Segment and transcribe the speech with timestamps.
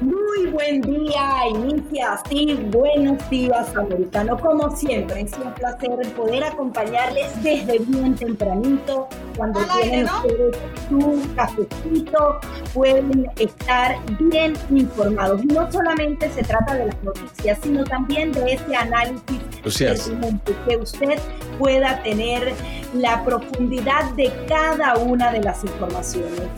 [0.00, 4.38] Muy buen día, inicia así, buenos días americano.
[4.38, 10.56] Como siempre, es un placer poder acompañarles desde bien tempranito, cuando tienen ustedes
[10.90, 12.40] su cafecito,
[12.74, 15.42] pueden estar bien informados.
[15.46, 21.18] No solamente se trata de las noticias, sino también de ese análisis que usted
[21.58, 22.52] pueda tener
[22.94, 26.48] la profundidad de cada una de las informaciones.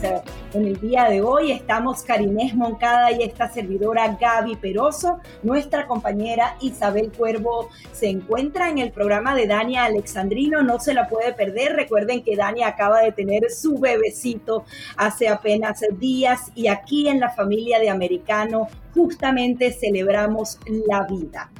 [0.53, 5.19] En el día de hoy estamos Karinés Moncada y esta servidora Gaby Peroso.
[5.43, 10.63] Nuestra compañera Isabel Cuervo se encuentra en el programa de Dania Alexandrino.
[10.63, 11.73] No se la puede perder.
[11.73, 17.29] Recuerden que Dania acaba de tener su bebecito hace apenas días y aquí en la
[17.29, 21.51] familia de Americano justamente celebramos la vida.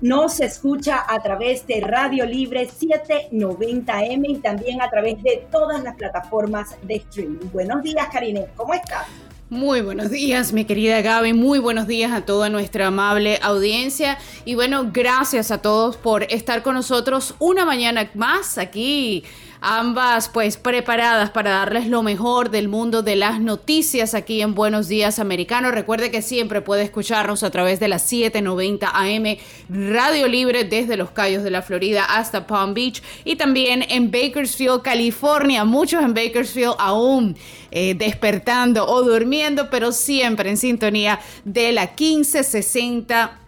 [0.00, 5.94] Nos escucha a través de Radio Libre 790M y también a través de todas las
[5.94, 7.50] plataformas de streaming.
[7.52, 8.46] Buenos días, Karine.
[8.56, 9.06] ¿Cómo estás?
[9.50, 11.34] Muy buenos días, mi querida Gaby.
[11.34, 14.16] Muy buenos días a toda nuestra amable audiencia.
[14.46, 19.24] Y bueno, gracias a todos por estar con nosotros una mañana más aquí
[19.60, 24.88] ambas pues preparadas para darles lo mejor del mundo de las noticias aquí en Buenos
[24.88, 25.70] Días Americano.
[25.70, 29.36] Recuerde que siempre puede escucharnos a través de las 790 AM
[29.68, 34.82] Radio Libre desde los Cayos de la Florida hasta Palm Beach y también en Bakersfield,
[34.82, 35.64] California.
[35.64, 37.36] Muchos en Bakersfield aún
[37.70, 43.38] eh, despertando o durmiendo, pero siempre en sintonía de la 1560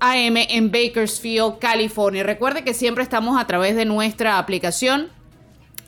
[0.00, 2.22] AM en Bakersfield, California.
[2.22, 5.08] Recuerde que siempre estamos a través de nuestra aplicación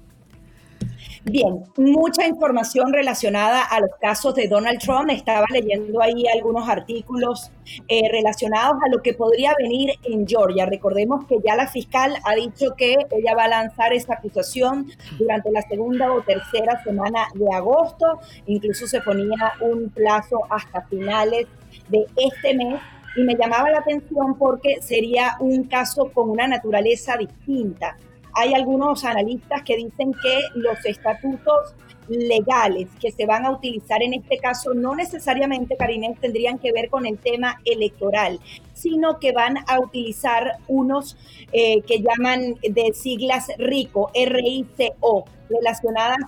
[1.29, 5.11] Bien, mucha información relacionada a los casos de Donald Trump.
[5.11, 7.51] Estaba leyendo ahí algunos artículos
[7.89, 10.67] eh, relacionados a lo que podría venir en Georgia.
[10.67, 14.87] Recordemos que ya la fiscal ha dicho que ella va a lanzar esa acusación
[15.19, 18.21] durante la segunda o tercera semana de agosto.
[18.47, 21.49] Incluso se ponía un plazo hasta finales
[21.89, 22.81] de este mes
[23.17, 27.97] y me llamaba la atención porque sería un caso con una naturaleza distinta.
[28.35, 31.75] Hay algunos analistas que dicen que los estatutos
[32.09, 36.89] legales que se van a utilizar en este caso no necesariamente, Karinés, tendrían que ver
[36.89, 38.39] con el tema electoral,
[38.75, 41.17] sino que van a utilizar unos
[41.53, 46.19] eh, que llaman de siglas RICO, R-I-C-O, relacionadas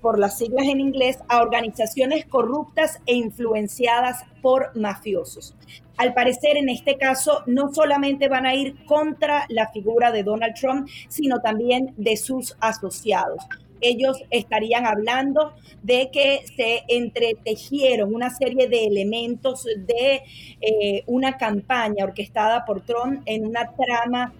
[0.00, 5.54] por las siglas en inglés, a organizaciones corruptas e influenciadas por mafiosos.
[6.00, 10.54] Al parecer, en este caso, no solamente van a ir contra la figura de Donald
[10.54, 13.44] Trump, sino también de sus asociados.
[13.82, 15.52] Ellos estarían hablando
[15.82, 20.22] de que se entretejieron una serie de elementos de
[20.62, 24.32] eh, una campaña orquestada por Trump en una trama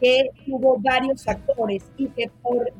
[0.00, 2.30] que tuvo varios actores y que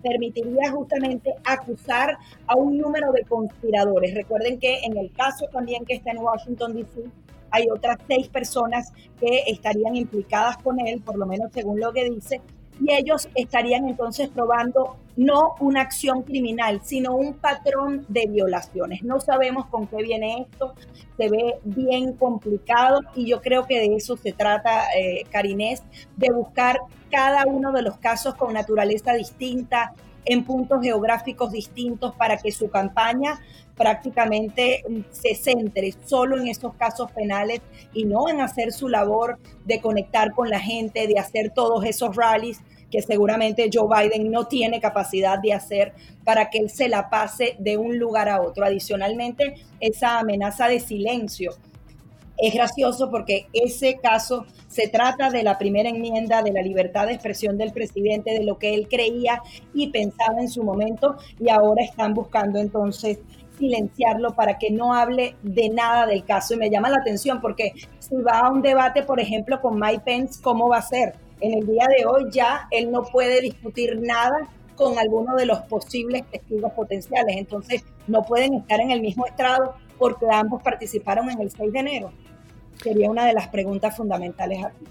[0.00, 2.16] permitiría justamente acusar
[2.46, 4.14] a un número de conspiradores.
[4.14, 7.02] Recuerden que en el caso también que está en Washington, D.C.,
[7.50, 12.08] hay otras seis personas que estarían implicadas con él, por lo menos según lo que
[12.10, 12.40] dice,
[12.80, 19.02] y ellos estarían entonces probando no una acción criminal, sino un patrón de violaciones.
[19.02, 20.74] No sabemos con qué viene esto,
[21.16, 25.82] se ve bien complicado y yo creo que de eso se trata, eh, Karinés,
[26.16, 26.78] de buscar
[27.10, 29.92] cada uno de los casos con naturaleza distinta,
[30.24, 33.40] en puntos geográficos distintos para que su campaña
[33.76, 37.60] prácticamente se centre solo en esos casos penales
[37.94, 42.16] y no en hacer su labor de conectar con la gente, de hacer todos esos
[42.16, 42.60] rallies
[42.90, 45.92] que seguramente Joe Biden no tiene capacidad de hacer
[46.24, 48.64] para que él se la pase de un lugar a otro.
[48.64, 51.52] Adicionalmente, esa amenaza de silencio
[52.38, 57.14] es gracioso porque ese caso se trata de la primera enmienda de la libertad de
[57.14, 59.42] expresión del presidente, de lo que él creía
[59.74, 63.18] y pensaba en su momento, y ahora están buscando entonces
[63.58, 66.54] silenciarlo para que no hable de nada del caso.
[66.54, 70.02] Y me llama la atención porque si va a un debate, por ejemplo, con Mike
[70.04, 71.14] Pence, ¿cómo va a ser?
[71.40, 75.58] En el día de hoy ya él no puede discutir nada con alguno de los
[75.62, 77.36] posibles testigos potenciales.
[77.36, 81.78] Entonces, no pueden estar en el mismo estrado porque ambos participaron en el 6 de
[81.78, 82.12] enero.
[82.82, 84.84] Sería una de las preguntas fundamentales aquí.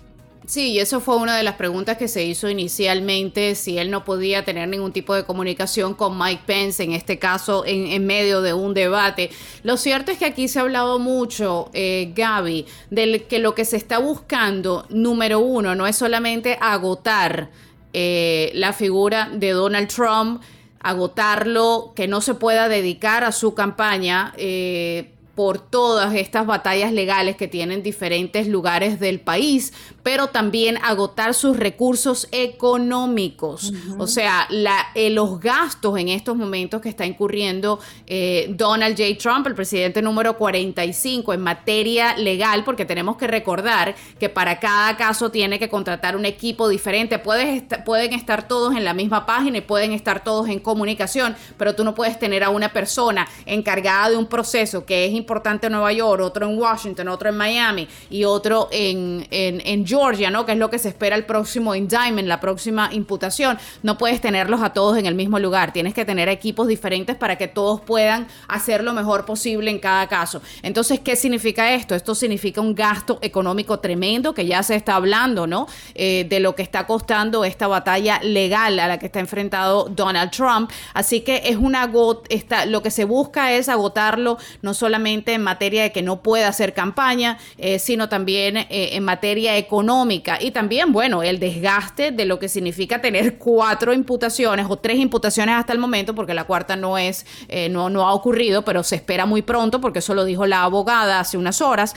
[0.47, 4.45] Sí, eso fue una de las preguntas que se hizo inicialmente, si él no podía
[4.45, 8.73] tener ningún tipo de comunicación con Mike Pence, en este caso, en, medio de un
[8.73, 9.29] debate.
[9.63, 13.65] Lo cierto es que aquí se ha hablado mucho, eh, Gaby, de que lo que
[13.65, 17.49] se está buscando, número uno, no es solamente agotar
[17.91, 20.41] eh, la figura de Donald Trump,
[20.81, 24.33] agotarlo, que no se pueda dedicar a su campaña.
[24.37, 31.35] Eh, por todas estas batallas legales que tienen diferentes lugares del país, pero también agotar
[31.35, 33.71] sus recursos económicos.
[33.99, 34.47] O sea,
[34.95, 39.15] eh, los gastos en estos momentos que está incurriendo eh, Donald J.
[39.19, 44.97] Trump, el presidente número 45, en materia legal, porque tenemos que recordar que para cada
[44.97, 47.19] caso tiene que contratar un equipo diferente.
[47.19, 51.83] pueden estar todos en la misma página y pueden estar todos en comunicación, pero tú
[51.83, 55.26] no puedes tener a una persona encargada de un proceso que es importante
[55.61, 60.29] en Nueva York, otro en Washington, otro en Miami y otro en, en, en Georgia,
[60.29, 60.45] ¿no?
[60.45, 63.57] Que es lo que se espera el próximo indictment, la próxima imputación.
[63.83, 65.73] No puedes tenerlos a todos en el mismo lugar.
[65.73, 70.07] Tienes que tener equipos diferentes para que todos puedan hacer lo mejor posible en cada
[70.07, 70.41] caso.
[70.63, 71.95] Entonces, ¿qué significa esto?
[71.95, 75.67] Esto significa un gasto económico tremendo que ya se está hablando, ¿no?
[75.95, 80.31] Eh, de lo que está costando esta batalla legal a la que está enfrentado Donald
[80.31, 80.71] Trump.
[80.93, 81.87] Así que es una
[82.29, 86.47] esta, lo que se busca es agotarlo no solamente en materia de que no pueda
[86.47, 92.25] hacer campaña, eh, sino también eh, en materia económica y también, bueno, el desgaste de
[92.25, 96.75] lo que significa tener cuatro imputaciones o tres imputaciones hasta el momento, porque la cuarta
[96.75, 100.25] no es, eh, no, no ha ocurrido, pero se espera muy pronto, porque eso lo
[100.25, 101.95] dijo la abogada hace unas horas.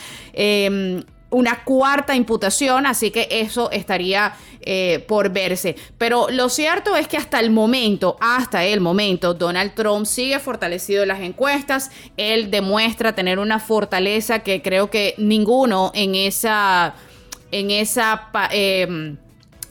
[1.30, 5.76] Una cuarta imputación, así que eso estaría eh, por verse.
[5.96, 11.02] Pero lo cierto es que hasta el momento, hasta el momento, Donald Trump sigue fortalecido
[11.02, 11.90] en las encuestas.
[12.16, 16.94] Él demuestra tener una fortaleza que creo que ninguno en esa
[17.52, 18.28] en esa...
[18.50, 19.16] Em,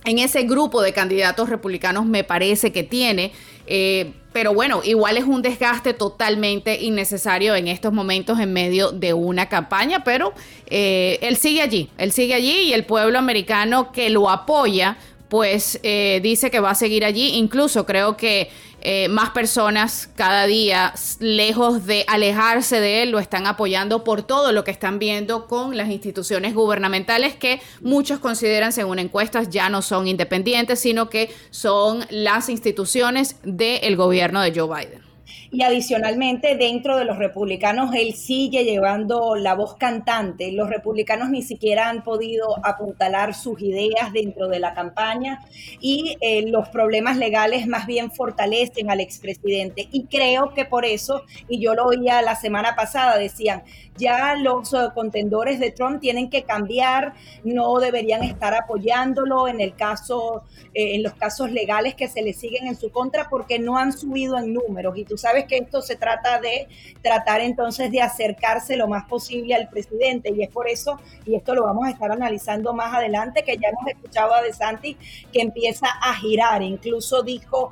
[0.05, 3.31] en ese grupo de candidatos republicanos me parece que tiene.
[3.71, 9.13] Eh, pero bueno, igual es un desgaste totalmente innecesario en estos momentos en medio de
[9.13, 10.33] una campaña, pero
[10.67, 14.97] eh, él sigue allí, él sigue allí y el pueblo americano que lo apoya,
[15.29, 17.35] pues eh, dice que va a seguir allí.
[17.35, 18.49] Incluso creo que
[18.81, 24.51] eh, más personas cada día, lejos de alejarse de él, lo están apoyando por todo
[24.51, 29.81] lo que están viendo con las instituciones gubernamentales que muchos consideran, según encuestas, ya no
[29.81, 35.08] son independientes, sino que son las instituciones del gobierno de Joe Biden
[35.51, 40.51] y adicionalmente dentro de los republicanos él sigue llevando la voz cantante.
[40.51, 45.39] Los republicanos ni siquiera han podido apuntalar sus ideas dentro de la campaña
[45.79, 49.87] y eh, los problemas legales más bien fortalecen al expresidente.
[49.91, 53.63] Y creo que por eso, y yo lo oía la semana pasada, decían,
[53.97, 59.75] ya los eh, contendores de Trump tienen que cambiar, no deberían estar apoyándolo en el
[59.75, 63.77] caso, eh, en los casos legales que se le siguen en su contra porque no
[63.77, 64.97] han subido en números.
[64.97, 66.67] Y tú sabes que esto se trata de
[67.01, 71.55] tratar entonces de acercarse lo más posible al presidente y es por eso, y esto
[71.55, 74.97] lo vamos a estar analizando más adelante, que ya hemos escuchado a De Santi
[75.31, 77.71] que empieza a girar, incluso dijo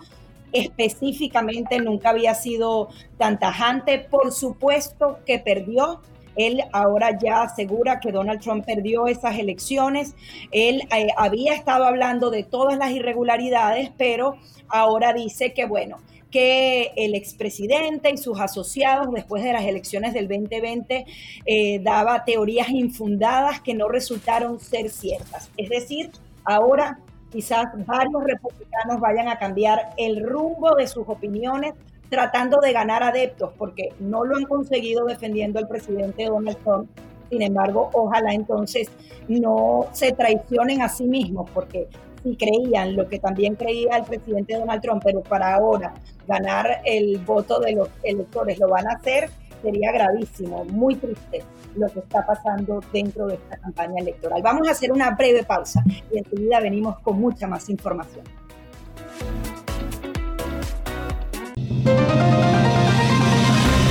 [0.51, 3.99] específicamente nunca había sido tan tajante.
[3.99, 6.01] Por supuesto que perdió,
[6.35, 10.15] él ahora ya asegura que Donald Trump perdió esas elecciones.
[10.51, 14.35] Él eh, había estado hablando de todas las irregularidades, pero
[14.69, 15.97] ahora dice que, bueno,
[16.37, 21.03] que el expresidente y sus asociados después de las elecciones del 2020
[21.47, 25.49] eh, daba teorías infundadas que no resultaron ser ciertas.
[25.57, 26.11] Es decir,
[26.43, 26.99] ahora
[27.31, 31.73] quizás varios republicanos vayan a cambiar el rumbo de sus opiniones
[32.11, 36.87] tratando de ganar adeptos, porque no lo han conseguido defendiendo al presidente Donald Trump.
[37.31, 38.91] Sin embargo, ojalá entonces
[39.27, 41.87] no se traicionen a sí mismos, porque
[42.27, 45.93] si creían lo que también creía el presidente Donald Trump, pero para ahora
[46.27, 49.29] ganar el voto de los electores lo van a hacer,
[49.61, 51.43] sería gravísimo, muy triste
[51.75, 54.41] lo que está pasando dentro de esta campaña electoral.
[54.41, 58.25] Vamos a hacer una breve pausa y enseguida venimos con mucha más información.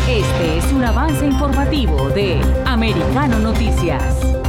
[0.09, 4.46] Este es un avance informativo de Americano Noticias.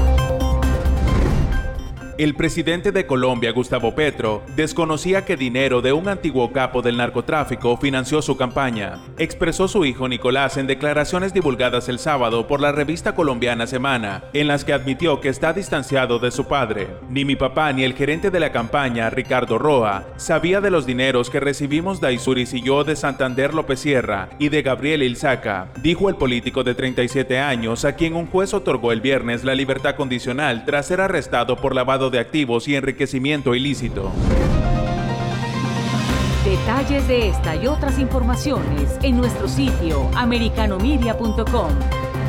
[2.18, 7.78] El presidente de Colombia, Gustavo Petro, desconocía que dinero de un antiguo capo del narcotráfico
[7.78, 8.98] financió su campaña.
[9.20, 14.48] Expresó su hijo Nicolás en declaraciones divulgadas el sábado por la revista colombiana Semana, en
[14.48, 16.88] las que admitió que está distanciado de su padre.
[17.08, 21.30] Ni mi papá ni el gerente de la campaña, Ricardo Roa, sabía de los dineros
[21.30, 26.16] que recibimos Daisuris y yo de Santander López Sierra y de Gabriel Ilzaca, dijo el
[26.16, 30.88] político de 37 años a quien un juez otorgó el viernes la libertad condicional tras
[30.88, 34.12] ser arrestado por lavado de activos y enriquecimiento ilícito.
[36.44, 41.72] Detalles de esta y otras informaciones en nuestro sitio americanomedia.com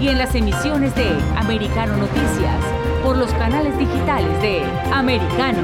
[0.00, 2.64] y en las emisiones de Americano Noticias
[3.04, 5.62] por los canales digitales de Americano.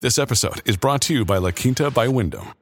[0.00, 2.61] This episode is brought to you by La Quinta by Wyndham.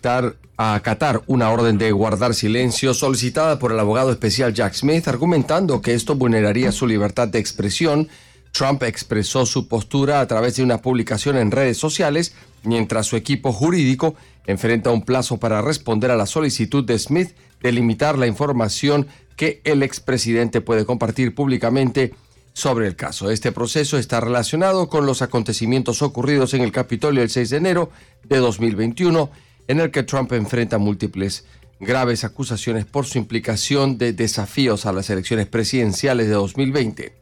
[0.57, 5.83] a acatar una orden de guardar silencio solicitada por el abogado especial Jack Smith, argumentando
[5.83, 8.07] que esto vulneraría su libertad de expresión.
[8.53, 13.53] Trump expresó su postura a través de una publicación en redes sociales, mientras su equipo
[13.53, 14.15] jurídico
[14.47, 19.09] enfrenta un plazo para responder a la solicitud de Smith de limitar la información
[19.41, 22.13] que el expresidente puede compartir públicamente
[22.53, 23.31] sobre el caso.
[23.31, 27.91] Este proceso está relacionado con los acontecimientos ocurridos en el Capitolio el 6 de enero
[28.29, 29.31] de 2021,
[29.67, 31.47] en el que Trump enfrenta múltiples
[31.81, 37.15] graves acusaciones por su implicación de desafíos a las elecciones presidenciales de 2020.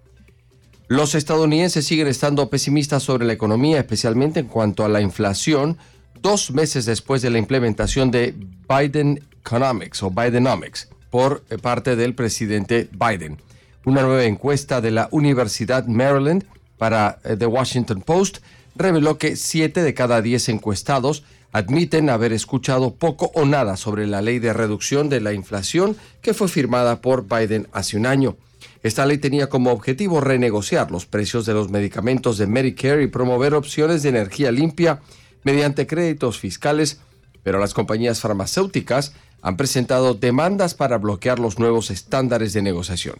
[0.88, 5.78] Los estadounidenses siguen estando pesimistas sobre la economía, especialmente en cuanto a la inflación,
[6.20, 8.34] dos meses después de la implementación de
[8.68, 13.38] Biden Economics o Bidenomics por parte del presidente Biden.
[13.84, 16.44] Una nueva encuesta de la Universidad Maryland
[16.76, 18.38] para eh, The Washington Post
[18.76, 24.22] reveló que 7 de cada 10 encuestados admiten haber escuchado poco o nada sobre la
[24.22, 28.36] ley de reducción de la inflación que fue firmada por Biden hace un año.
[28.82, 33.54] Esta ley tenía como objetivo renegociar los precios de los medicamentos de Medicare y promover
[33.54, 35.00] opciones de energía limpia
[35.42, 37.00] mediante créditos fiscales,
[37.42, 43.16] pero las compañías farmacéuticas han presentado demandas para bloquear los nuevos estándares de negociación.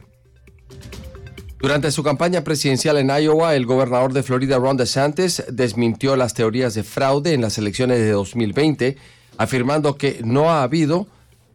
[1.61, 6.75] Durante su campaña presidencial en Iowa, el gobernador de Florida, Ron DeSantis, desmintió las teorías
[6.75, 8.97] de fraude en las elecciones de 2020,
[9.39, 11.09] afirmando que no ha habido,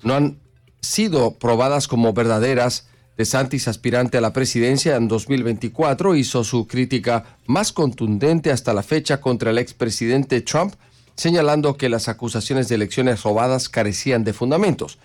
[0.03, 0.39] no han
[0.81, 2.87] sido probadas como verdaderas.
[3.15, 9.21] DeSantis, aspirante a la presidencia en 2024, hizo su crítica más contundente hasta la fecha
[9.21, 10.73] contra el expresidente Trump,
[11.15, 14.99] señalando que las acusaciones de elecciones robadas carecían de fundamentos.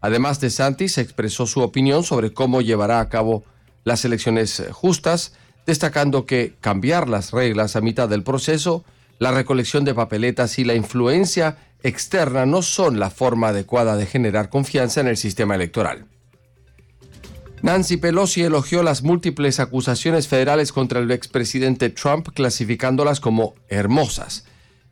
[0.00, 3.44] Además, DeSantis expresó su opinión sobre cómo llevará a cabo
[3.84, 5.32] las elecciones justas,
[5.66, 8.84] destacando que cambiar las reglas a mitad del proceso,
[9.18, 14.48] la recolección de papeletas y la influencia externa no son la forma adecuada de generar
[14.48, 16.06] confianza en el sistema electoral.
[17.62, 24.44] Nancy Pelosi elogió las múltiples acusaciones federales contra el expresidente Trump, clasificándolas como hermosas.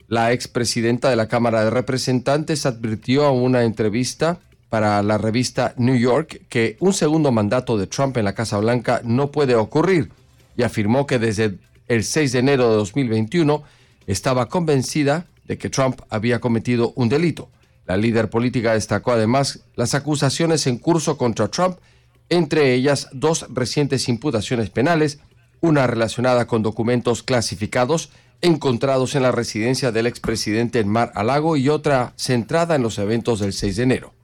[0.08, 4.38] La expresidenta de la Cámara de Representantes advirtió en una entrevista
[4.70, 9.02] para la revista New York que un segundo mandato de Trump en la Casa Blanca
[9.04, 10.10] no puede ocurrir
[10.56, 13.62] y afirmó que desde el 6 de enero de 2021
[14.06, 17.50] estaba convencida de que Trump había cometido un delito.
[17.84, 21.76] La líder política destacó además las acusaciones en curso contra Trump,
[22.30, 25.18] entre ellas dos recientes imputaciones penales,
[25.60, 28.08] una relacionada con documentos clasificados
[28.40, 32.98] encontrados en la residencia del expresidente en Mar a Lago y otra centrada en los
[32.98, 34.14] eventos del 6 de enero.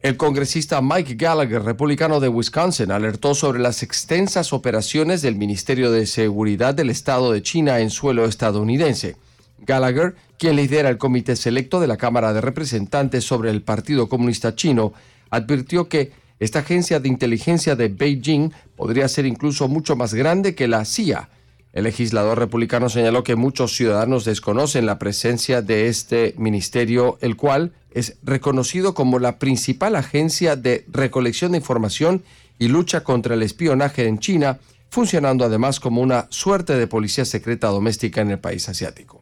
[0.00, 6.06] El congresista Mike Gallagher, republicano de Wisconsin, alertó sobre las extensas operaciones del Ministerio de
[6.06, 9.16] Seguridad del Estado de China en suelo estadounidense.
[9.60, 14.56] Gallagher, quien lidera el comité selecto de la Cámara de Representantes sobre el Partido Comunista
[14.56, 14.92] Chino,
[15.30, 20.66] advirtió que esta agencia de inteligencia de Beijing podría ser incluso mucho más grande que
[20.66, 21.28] la CIA.
[21.72, 27.72] El legislador republicano señaló que muchos ciudadanos desconocen la presencia de este ministerio, el cual
[27.92, 32.22] es reconocido como la principal agencia de recolección de información
[32.58, 34.58] y lucha contra el espionaje en China,
[34.90, 39.20] funcionando además como una suerte de policía secreta doméstica en el país asiático.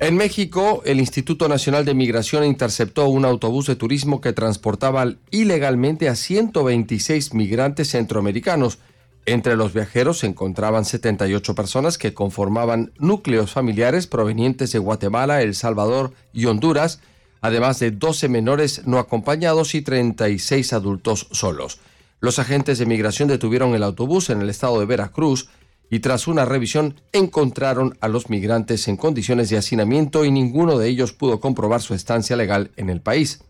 [0.00, 6.08] En México, el Instituto Nacional de Migración interceptó un autobús de turismo que transportaba ilegalmente
[6.08, 8.78] a 126 migrantes centroamericanos.
[9.26, 15.54] Entre los viajeros se encontraban 78 personas que conformaban núcleos familiares provenientes de Guatemala, El
[15.54, 17.00] Salvador y Honduras,
[17.40, 21.80] además de 12 menores no acompañados y 36 adultos solos.
[22.20, 25.48] Los agentes de migración detuvieron el autobús en el estado de Veracruz
[25.90, 30.88] y tras una revisión encontraron a los migrantes en condiciones de hacinamiento y ninguno de
[30.88, 33.40] ellos pudo comprobar su estancia legal en el país.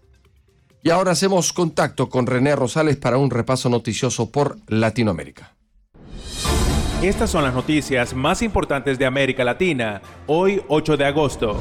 [0.82, 5.54] Y ahora hacemos contacto con René Rosales para un repaso noticioso por Latinoamérica.
[7.08, 11.60] Estas son las noticias más importantes de América Latina, hoy 8 de agosto.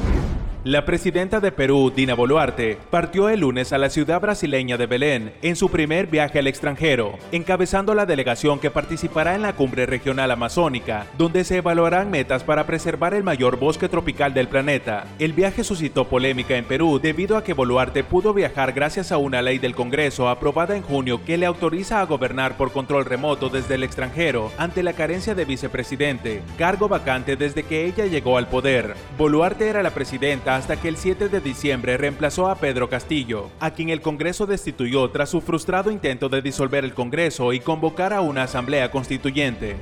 [0.64, 5.34] La presidenta de Perú, Dina Boluarte, partió el lunes a la ciudad brasileña de Belén
[5.42, 10.30] en su primer viaje al extranjero, encabezando la delegación que participará en la cumbre regional
[10.30, 15.04] amazónica, donde se evaluarán metas para preservar el mayor bosque tropical del planeta.
[15.18, 19.42] El viaje suscitó polémica en Perú debido a que Boluarte pudo viajar gracias a una
[19.42, 23.74] ley del Congreso aprobada en junio que le autoriza a gobernar por control remoto desde
[23.74, 28.94] el extranjero ante la carencia de vicepresidente, cargo vacante desde que ella llegó al poder.
[29.18, 33.72] Boluarte era la presidenta hasta que el 7 de diciembre reemplazó a Pedro Castillo, a
[33.72, 38.20] quien el Congreso destituyó tras su frustrado intento de disolver el Congreso y convocar a
[38.20, 39.76] una asamblea constituyente.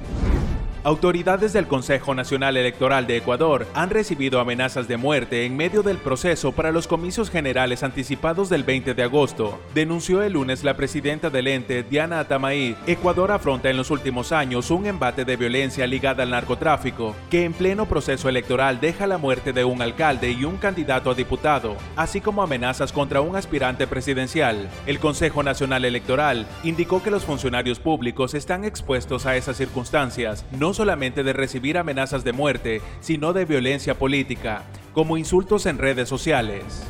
[0.85, 5.99] Autoridades del Consejo Nacional Electoral de Ecuador han recibido amenazas de muerte en medio del
[5.99, 11.31] proceso para los comicios generales anticipados del 20 de agosto, denunció el lunes la presidenta
[11.31, 12.77] del ente, Diana Atamaí.
[12.89, 17.53] Ecuador afronta en los últimos años un embate de violencia ligada al narcotráfico, que en
[17.53, 22.21] pleno proceso electoral deja la muerte de un alcalde y un candidato a diputado, así
[22.21, 24.69] como amenazas contra un aspirante presidencial.
[24.87, 30.72] El Consejo Nacional Electoral indicó que los funcionarios públicos están expuestos a esas circunstancias, no
[30.75, 36.85] solamente de recibir amenazas de muerte, sino de violencia política, como insultos en redes sociales.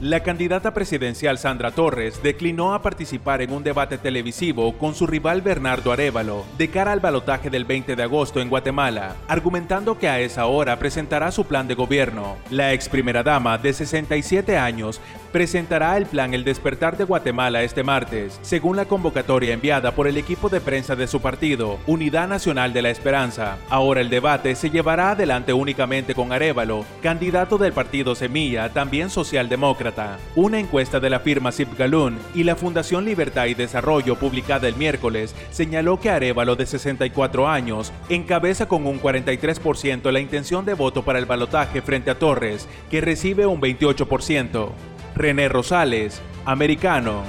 [0.00, 5.42] La candidata presidencial Sandra Torres declinó a participar en un debate televisivo con su rival
[5.42, 10.18] Bernardo Arevalo de cara al balotaje del 20 de agosto en Guatemala, argumentando que a
[10.18, 12.38] esa hora presentará su plan de gobierno.
[12.50, 17.82] La ex primera dama de 67 años presentará el plan El Despertar de Guatemala este
[17.82, 22.72] martes, según la convocatoria enviada por el equipo de prensa de su partido, Unidad Nacional
[22.72, 23.58] de la Esperanza.
[23.68, 30.18] Ahora el debate se llevará adelante únicamente con Arevalo, candidato del partido Semilla, también socialdemócrata.
[30.34, 35.34] Una encuesta de la firma Galun y la Fundación Libertad y Desarrollo publicada el miércoles
[35.50, 41.18] señaló que Arevalo de 64 años encabeza con un 43% la intención de voto para
[41.18, 44.70] el balotaje frente a Torres, que recibe un 28%.
[45.14, 47.22] René Rosales, americano.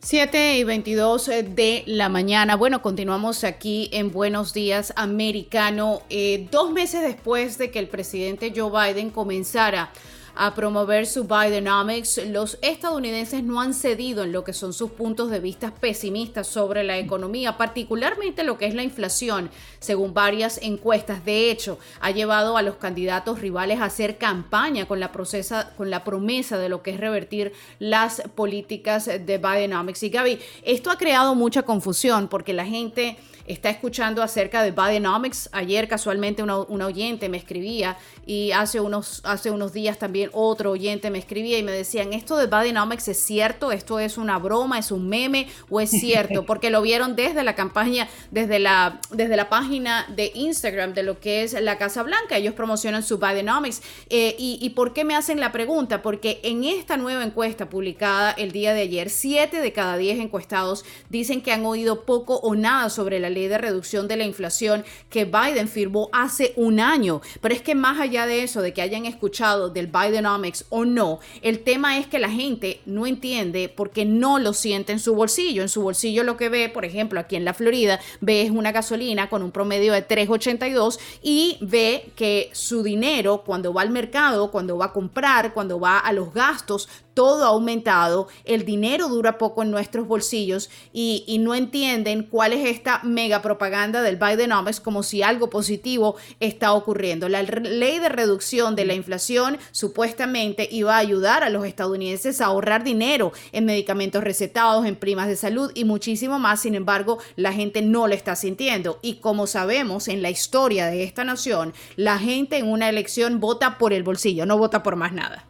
[0.00, 2.56] Siete y 22 de la mañana.
[2.56, 6.02] Bueno, continuamos aquí en Buenos Días Americano.
[6.10, 9.90] Eh, dos meses después de que el presidente Joe Biden comenzara
[10.36, 15.30] a promover su Bidenomics, los estadounidenses no han cedido en lo que son sus puntos
[15.30, 21.24] de vista pesimistas sobre la economía, particularmente lo que es la inflación, según varias encuestas.
[21.24, 25.90] De hecho, ha llevado a los candidatos rivales a hacer campaña con la, procesa, con
[25.90, 30.02] la promesa de lo que es revertir las políticas de Bidenomics.
[30.02, 33.16] Y Gaby, esto ha creado mucha confusión porque la gente
[33.46, 35.48] está escuchando acerca de Bidenomics.
[35.52, 41.10] Ayer casualmente una, oyente me escribía y hace unos, hace unos días también otro oyente
[41.10, 43.72] me escribía y me decían, ¿esto de Bidenomics es cierto?
[43.72, 44.78] ¿Esto es una broma?
[44.78, 45.48] ¿Es un meme?
[45.68, 46.44] ¿O es cierto?
[46.46, 51.20] Porque lo vieron desde la campaña, desde la, desde la página de Instagram de lo
[51.20, 52.36] que es la Casa Blanca.
[52.36, 53.82] Ellos promocionan su Bidenomics.
[54.10, 56.02] Eh, y, ¿Y por qué me hacen la pregunta?
[56.02, 60.84] Porque en esta nueva encuesta publicada el día de ayer, 7 de cada 10 encuestados
[61.10, 64.84] dicen que han oído poco o nada sobre la ley de reducción de la inflación
[65.10, 67.20] que Biden firmó hace un año.
[67.40, 71.20] Pero es que más allá de eso, de que hayan escuchado del Bidenomics o no,
[71.42, 75.62] el tema es que la gente no entiende porque no lo siente en su bolsillo.
[75.62, 78.72] En su bolsillo lo que ve, por ejemplo, aquí en la Florida, ve es una
[78.72, 84.50] gasolina con un promedio de 3.82 y ve que su dinero cuando va al mercado,
[84.50, 89.38] cuando va a comprar, cuando va a los gastos, todo ha aumentado, el dinero dura
[89.38, 95.02] poco en nuestros bolsillos y, no entienden cuál es esta mega propaganda del Bidenomics como
[95.02, 97.28] si algo positivo está ocurriendo.
[97.28, 102.46] La ley de reducción de la inflación supuestamente iba a ayudar a los estadounidenses a
[102.46, 106.62] ahorrar dinero en medicamentos recetados, en primas de salud y muchísimo más.
[106.62, 108.98] Sin embargo, la gente no lo está sintiendo.
[109.02, 113.76] Y como sabemos en la historia de esta nación, la gente en una elección vota
[113.76, 115.46] por el bolsillo, no vota por más nada.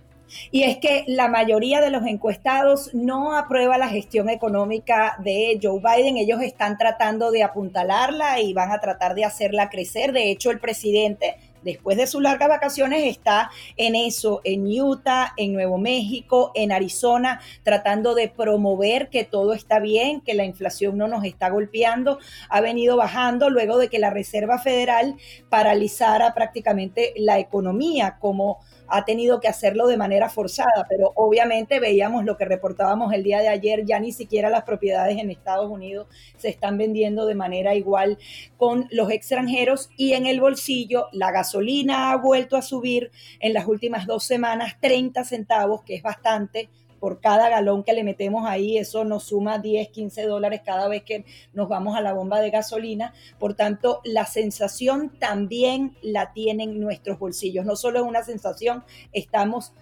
[0.51, 5.81] Y es que la mayoría de los encuestados no aprueba la gestión económica de Joe
[5.81, 6.17] Biden.
[6.17, 10.13] Ellos están tratando de apuntalarla y van a tratar de hacerla crecer.
[10.13, 15.55] De hecho, el presidente después de sus largas vacaciones está en eso, en Utah, en
[15.55, 21.09] Nuevo México, en Arizona, tratando de promover que todo está bien, que la inflación no
[21.09, 22.19] nos está golpeando.
[22.49, 25.17] Ha venido bajando luego de que la Reserva Federal
[25.49, 32.25] paralizara prácticamente la economía como ha tenido que hacerlo de manera forzada, pero obviamente veíamos
[32.25, 36.07] lo que reportábamos el día de ayer, ya ni siquiera las propiedades en Estados Unidos
[36.37, 38.19] se están vendiendo de manera igual
[38.57, 43.67] con los extranjeros y en el bolsillo la gasolina ha vuelto a subir en las
[43.67, 46.69] últimas dos semanas 30 centavos, que es bastante
[47.05, 51.03] por cada galón que le metemos ahí, eso nos suma 10, 15 dólares cada vez
[51.03, 53.13] que nos vamos a la bomba de gasolina.
[53.39, 57.67] Por tanto, la sensación también la tienen nuestros bolsillos.
[57.67, 59.75] No solo es una sensación, estamos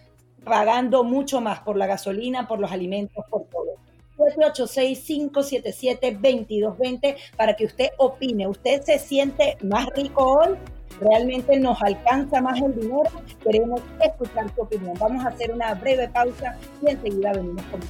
[0.42, 3.76] pagando mucho más por la gasolina, por los alimentos, por todo.
[4.16, 8.46] 486-577-2220 para que usted opine.
[8.46, 10.56] ¿Usted se siente más rico hoy?
[11.00, 13.10] realmente nos alcanza más el dinero,
[13.42, 14.94] queremos escuchar tu opinión.
[14.98, 17.80] Vamos a hacer una breve pausa y enseguida venimos con.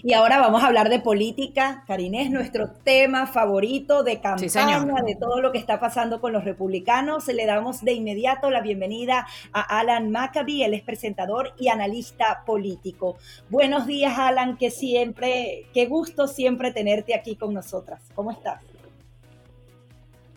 [0.00, 1.82] Y ahora vamos a hablar de política.
[1.86, 7.26] Karinés, nuestro tema favorito de campaña, de todo lo que está pasando con los republicanos.
[7.26, 13.16] Le damos de inmediato la bienvenida a Alan Maccabi, él es presentador y analista político.
[13.48, 18.00] Buenos días, Alan, que siempre, qué gusto siempre tenerte aquí con nosotras.
[18.14, 18.62] ¿Cómo estás?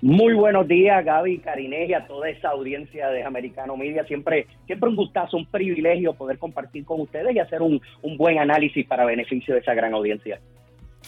[0.04, 4.04] Muy buenos días, Gaby, Carinés y a toda esa audiencia de Americano Media.
[4.06, 8.40] Siempre, siempre un gustazo, un privilegio poder compartir con ustedes y hacer un, un buen
[8.40, 10.40] análisis para beneficio de esa gran audiencia.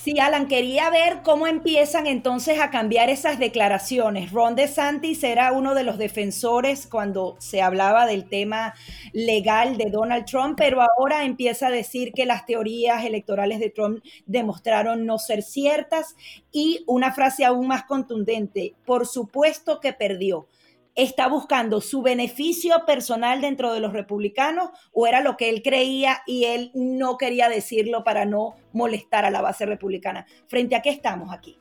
[0.03, 4.33] Sí, Alan, quería ver cómo empiezan entonces a cambiar esas declaraciones.
[4.33, 8.73] Ron DeSantis era uno de los defensores cuando se hablaba del tema
[9.13, 14.03] legal de Donald Trump, pero ahora empieza a decir que las teorías electorales de Trump
[14.25, 16.17] demostraron no ser ciertas
[16.51, 20.47] y una frase aún más contundente, por supuesto que perdió
[20.95, 26.17] está buscando su beneficio personal dentro de los republicanos o era lo que él creía
[26.27, 30.25] y él no quería decirlo para no molestar a la base republicana.
[30.47, 31.57] ¿Frente a qué estamos aquí?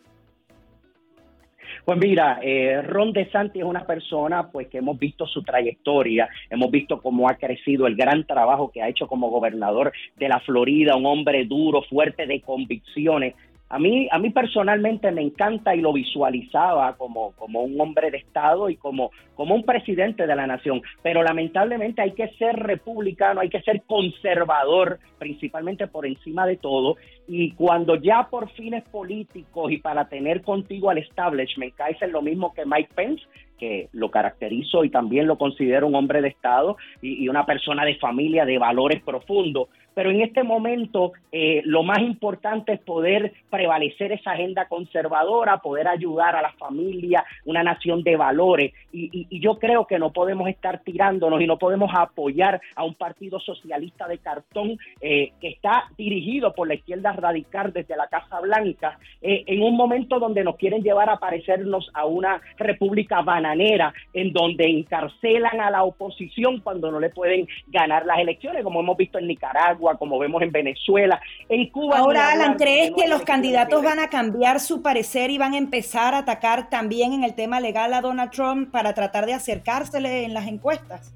[1.85, 6.71] Pues mira, eh, Ron DeSantis es una persona pues que hemos visto su trayectoria, hemos
[6.71, 10.95] visto cómo ha crecido el gran trabajo que ha hecho como gobernador de la Florida,
[10.95, 13.35] un hombre duro, fuerte de convicciones,
[13.73, 18.19] a mí, a mí personalmente me encanta y lo visualizaba como, como un hombre de
[18.19, 23.41] Estado y como, como un presidente de la nación, pero lamentablemente hay que ser republicano,
[23.41, 29.73] hay que ser conservador, principalmente por encima de todo, y cuando ya por fines políticos
[29.73, 33.25] y para tener contigo al establishment caes en lo mismo que Mike Pence,
[33.63, 37.85] porque lo caracterizo y también lo considero un hombre de Estado y, y una persona
[37.85, 43.33] de familia de valores profundos pero en este momento eh, lo más importante es poder
[43.51, 48.73] prevalecer esa agenda conservadora, poder ayudar a la familia, una nación de valores.
[48.93, 53.41] Y, yo creo que no podemos estar tirándonos y no podemos apoyar a un partido
[53.41, 58.99] socialista de cartón eh, que está dirigido por la izquierda radical desde la Casa Blanca,
[59.21, 64.33] eh, en un momento donde nos quieren llevar a parecernos a una república bananera, en
[64.33, 69.19] donde encarcelan a la oposición cuando no le pueden ganar las elecciones, como hemos visto
[69.19, 71.21] en Nicaragua como vemos en Venezuela.
[71.49, 71.99] En Cuba.
[71.99, 76.15] Ahora, Alan, ¿crees que, los candidatos van a cambiar su parecer y van a empezar
[76.15, 80.35] a atacar también en el tema legal a Donald Trump para tratar de acercársele en
[80.35, 81.15] las encuestas?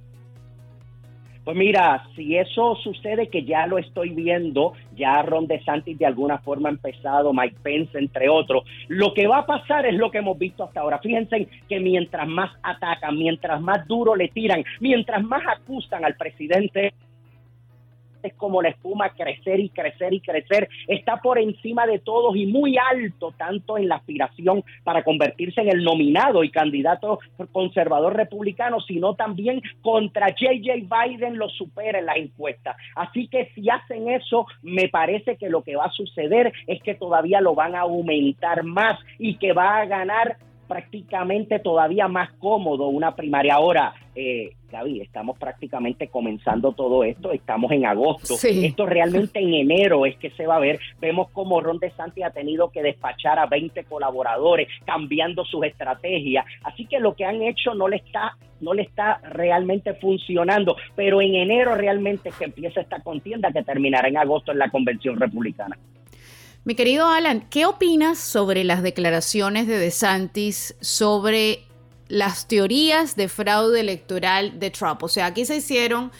[1.47, 6.39] Pues mira, si eso sucede, que ya lo estoy viendo, ya Ron DeSantis de alguna
[6.39, 10.19] forma ha empezado, Mike Pence, entre otros, lo que va a pasar es lo que
[10.19, 10.99] hemos visto hasta ahora.
[10.99, 16.95] Fíjense que mientras más atacan, mientras más duro le tiran, mientras más acusan al presidente
[18.27, 22.47] es como la espuma crecer y crecer y crecer, está por encima de todos y
[22.47, 27.21] muy alto, tanto en la aspiración para convertirse en el nominado y candidato
[27.53, 32.77] conservador republicano, sino también contra JJ Biden lo supera en la encuesta.
[32.95, 36.95] Así que si hacen eso, me parece que lo que va a suceder es que
[36.95, 40.37] todavía lo van a aumentar más y que va a ganar
[40.67, 43.55] prácticamente todavía más cómodo una primaria.
[43.55, 48.35] Ahora, eh, Gaby, estamos prácticamente comenzando todo esto, estamos en agosto.
[48.43, 50.81] Esto realmente en enero es que se va a ver.
[51.01, 56.45] Vemos cómo Ron DeSantis ha tenido que despachar a 20 colaboradores, cambiando sus estrategias.
[56.63, 61.21] Así que lo que han hecho no le está no le está realmente funcionando, pero
[61.21, 65.77] en enero realmente que empieza esta contienda que terminará en agosto en la convención republicana.
[66.67, 71.63] Mi querido Alan, ¿qué opinas sobre las declaraciones de DeSantis sobre
[72.09, 75.01] las teorías de fraude electoral de Trump?
[75.05, 76.11] O sea, aquí se hicieron,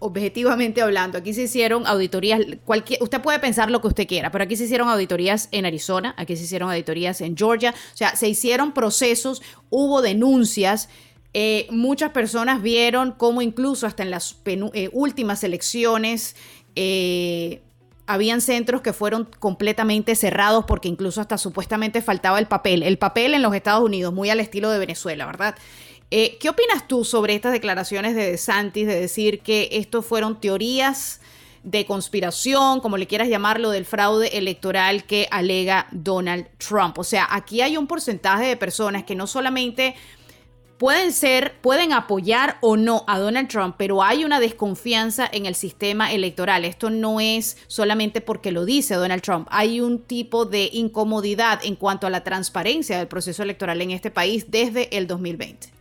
[0.00, 4.42] objetivamente hablando, aquí se hicieron auditorías, cualquier, usted puede pensar lo que usted quiera, pero
[4.42, 8.28] aquí se hicieron auditorías en Arizona, aquí se hicieron auditorías en Georgia, o sea, se
[8.28, 10.88] hicieron procesos, hubo denuncias.
[11.32, 16.34] Eh, muchas personas vieron cómo incluso hasta en las eh, últimas elecciones
[16.74, 17.62] eh,
[18.12, 22.82] habían centros que fueron completamente cerrados porque incluso hasta supuestamente faltaba el papel.
[22.82, 25.54] El papel en los Estados Unidos, muy al estilo de Venezuela, ¿verdad?
[26.10, 31.20] Eh, ¿Qué opinas tú sobre estas declaraciones de DeSantis de decir que esto fueron teorías
[31.62, 36.98] de conspiración, como le quieras llamarlo, del fraude electoral que alega Donald Trump?
[36.98, 39.94] O sea, aquí hay un porcentaje de personas que no solamente
[40.80, 45.54] pueden ser, pueden apoyar o no a Donald Trump, pero hay una desconfianza en el
[45.54, 46.64] sistema electoral.
[46.64, 49.46] Esto no es solamente porque lo dice Donald Trump.
[49.50, 54.10] Hay un tipo de incomodidad en cuanto a la transparencia del proceso electoral en este
[54.10, 55.79] país desde el 2020.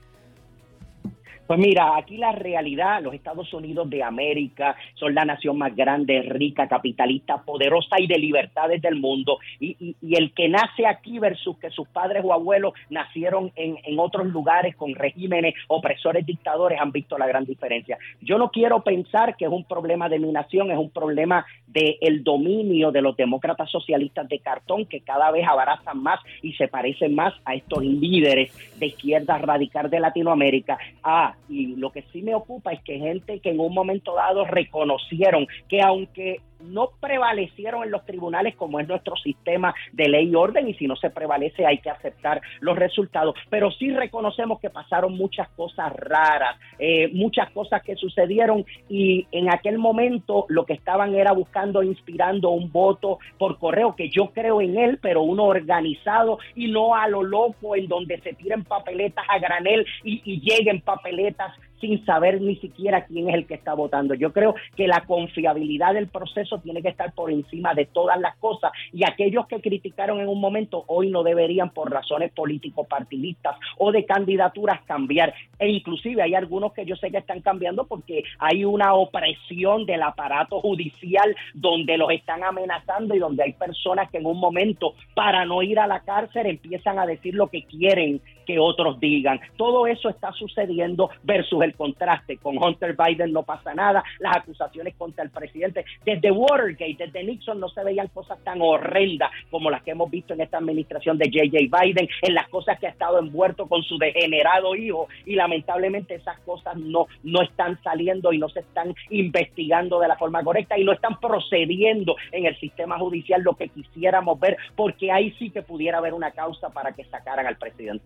[1.49, 6.21] Pues mira, aquí la realidad, los Estados Unidos de América son la nación más grande,
[6.21, 9.39] rica, capitalista, poderosa y de libertades del mundo.
[9.59, 14.75] Y, el que nace aquí versus que sus padres o abuelos nacieron en, otros lugares
[14.75, 17.97] con regímenes opresores, dictadores, han visto la gran diferencia.
[18.21, 21.95] Yo no quiero pensar que es un problema de mi nación, es un problema del
[22.01, 26.67] el dominio de los demócratas socialistas de cartón que cada vez abrazan más y se
[26.67, 30.77] parecen más a estos líderes de izquierda radical de Latinoamérica.
[31.03, 34.45] Ah, y lo que sí me ocupa es que gente que en un momento dado
[34.45, 40.35] reconocieron que aunque no prevalecieron en los tribunales como es nuestro sistema de ley y
[40.35, 44.69] orden y si no se prevalece hay que aceptar los resultados, pero sí reconocemos que
[44.69, 50.73] pasaron muchas cosas raras, eh, muchas cosas que sucedieron y en aquel momento lo que
[50.73, 55.45] estaban era buscando, inspirando un voto por correo, que yo creo en él, pero uno
[55.45, 60.41] organizado y no a lo loco en donde se tiren papeletas a granel y, y
[60.41, 64.13] lleguen papeletas sin saber ni siquiera quién es el que está votando.
[64.13, 68.35] Yo creo que la confiabilidad del proceso tiene que estar por encima de todas las
[68.37, 73.91] cosas y aquellos que criticaron en un momento hoy no deberían por razones político-partidistas o
[73.91, 75.33] de candidaturas cambiar.
[75.57, 80.03] E inclusive hay algunos que yo sé que están cambiando porque hay una opresión del
[80.03, 85.45] aparato judicial donde los están amenazando y donde hay personas que en un momento para
[85.45, 89.39] no ir a la cárcel empiezan a decir lo que quieren que otros digan.
[89.57, 92.37] Todo eso está sucediendo versus el contraste.
[92.37, 95.85] Con Hunter Biden no pasa nada, las acusaciones contra el presidente.
[96.03, 100.33] Desde Watergate, desde Nixon no se veían cosas tan horrendas como las que hemos visto
[100.33, 101.79] en esta administración de J.J.
[101.79, 106.39] Biden, en las cosas que ha estado envuelto con su degenerado hijo y lamentablemente esas
[106.39, 110.83] cosas no, no están saliendo y no se están investigando de la forma correcta y
[110.83, 115.61] no están procediendo en el sistema judicial lo que quisiéramos ver porque ahí sí que
[115.61, 118.03] pudiera haber una causa para que sacaran al presidente.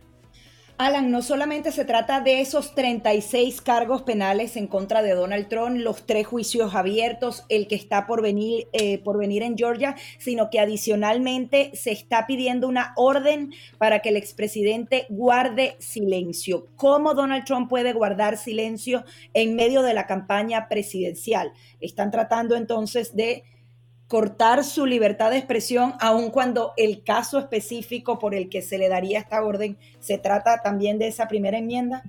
[0.84, 5.78] Alan, no solamente se trata de esos 36 cargos penales en contra de Donald Trump,
[5.78, 10.50] los tres juicios abiertos, el que está por venir, eh, por venir en Georgia, sino
[10.50, 16.68] que adicionalmente se está pidiendo una orden para que el expresidente guarde silencio.
[16.76, 21.54] ¿Cómo Donald Trump puede guardar silencio en medio de la campaña presidencial?
[21.80, 23.46] Están tratando entonces de
[24.08, 28.90] cortar su libertad de expresión, aun cuando el caso específico por el que se le
[28.90, 32.04] daría esta orden se trata también de esa primera enmienda?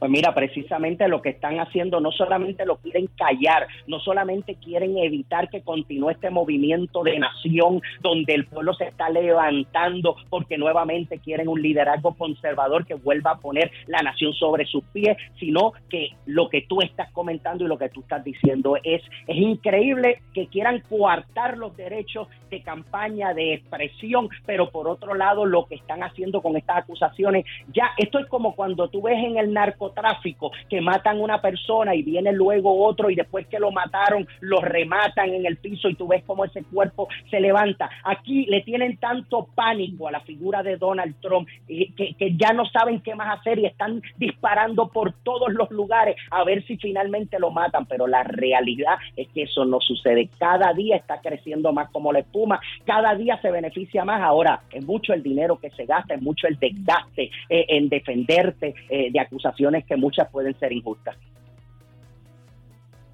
[0.00, 4.96] Pues mira, precisamente lo que están haciendo no solamente lo quieren callar, no solamente quieren
[4.96, 11.18] evitar que continúe este movimiento de nación donde el pueblo se está levantando porque nuevamente
[11.18, 16.08] quieren un liderazgo conservador que vuelva a poner la nación sobre sus pies, sino que
[16.24, 20.46] lo que tú estás comentando y lo que tú estás diciendo es, es increíble que
[20.46, 26.02] quieran coartar los derechos de campaña, de expresión, pero por otro lado lo que están
[26.02, 30.52] haciendo con estas acusaciones, ya esto es como cuando tú ves en el narco tráfico
[30.68, 35.30] que matan una persona y viene luego otro y después que lo mataron lo rematan
[35.34, 37.90] en el piso y tú ves cómo ese cuerpo se levanta.
[38.04, 42.52] Aquí le tienen tanto pánico a la figura de Donald Trump eh, que, que ya
[42.52, 46.76] no saben qué más hacer y están disparando por todos los lugares a ver si
[46.76, 50.28] finalmente lo matan, pero la realidad es que eso no sucede.
[50.38, 54.20] Cada día está creciendo más como la espuma, cada día se beneficia más.
[54.22, 58.74] Ahora, es mucho el dinero que se gasta, es mucho el desgaste eh, en defenderte
[58.88, 61.16] eh, de acusaciones que muchas pueden ser injustas.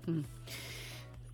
[0.07, 0.23] Mm.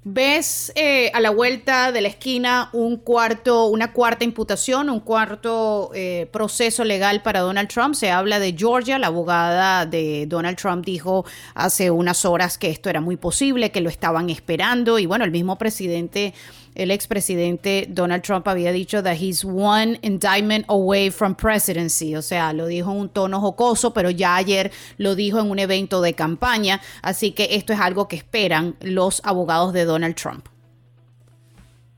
[0.04, 5.92] ¿Ves eh, a la vuelta de la esquina un cuarto, una cuarta imputación, un cuarto
[5.94, 7.94] eh, proceso legal para Donald Trump?
[7.94, 12.90] Se habla de Georgia, la abogada de Donald Trump dijo hace unas horas que esto
[12.90, 16.34] era muy posible, que lo estaban esperando y bueno, el mismo presidente
[16.74, 22.52] el expresidente Donald Trump había dicho that he's one indictment away from presidency, o sea,
[22.52, 26.14] lo dijo en un tono jocoso, pero ya ayer lo dijo en un evento de
[26.14, 30.46] campaña, así que esto es algo que esperan los abogados de Donald Trump.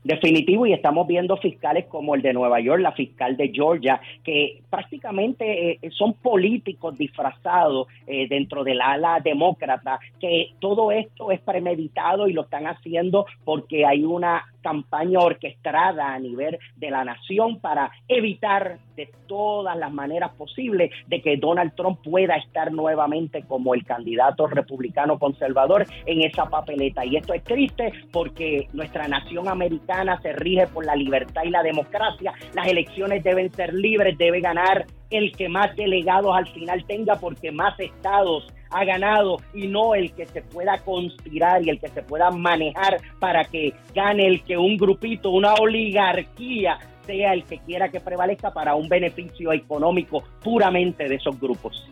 [0.05, 4.61] Definitivo y estamos viendo fiscales como el de Nueva York, la fiscal de Georgia, que
[4.69, 12.27] prácticamente eh, son políticos disfrazados eh, dentro del ala demócrata, que todo esto es premeditado
[12.27, 17.91] y lo están haciendo porque hay una campaña orquestada a nivel de la nación para
[18.07, 23.85] evitar de todas las maneras posibles de que Donald Trump pueda estar nuevamente como el
[23.85, 27.05] candidato republicano conservador en esa papeleta.
[27.05, 31.61] Y esto es triste porque nuestra nación americana se rige por la libertad y la
[31.61, 32.33] democracia.
[32.55, 37.51] Las elecciones deben ser libres, debe ganar el que más delegados al final tenga porque
[37.51, 42.03] más estados ha ganado y no el que se pueda conspirar y el que se
[42.03, 47.87] pueda manejar para que gane el que un grupito, una oligarquía sea el que quiera
[47.87, 51.87] que prevalezca para un beneficio económico puramente de esos grupos.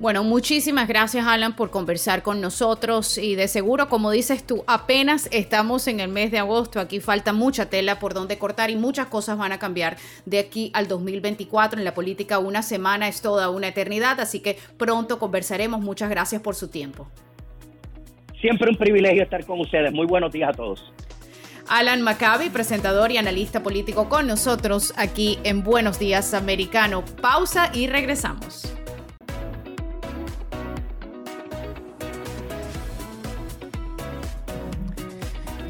[0.00, 5.28] Bueno, muchísimas gracias Alan por conversar con nosotros y de seguro, como dices tú, apenas
[5.30, 9.06] estamos en el mes de agosto, aquí falta mucha tela por donde cortar y muchas
[9.06, 11.78] cosas van a cambiar de aquí al 2024.
[11.78, 15.80] En la política una semana es toda una eternidad, así que pronto conversaremos.
[15.80, 17.08] Muchas gracias por su tiempo.
[18.40, 19.92] Siempre un privilegio estar con ustedes.
[19.92, 20.92] Muy buenos días a todos.
[21.68, 27.04] Alan Maccabi, presentador y analista político con nosotros aquí en Buenos Días Americano.
[27.22, 28.74] Pausa y regresamos.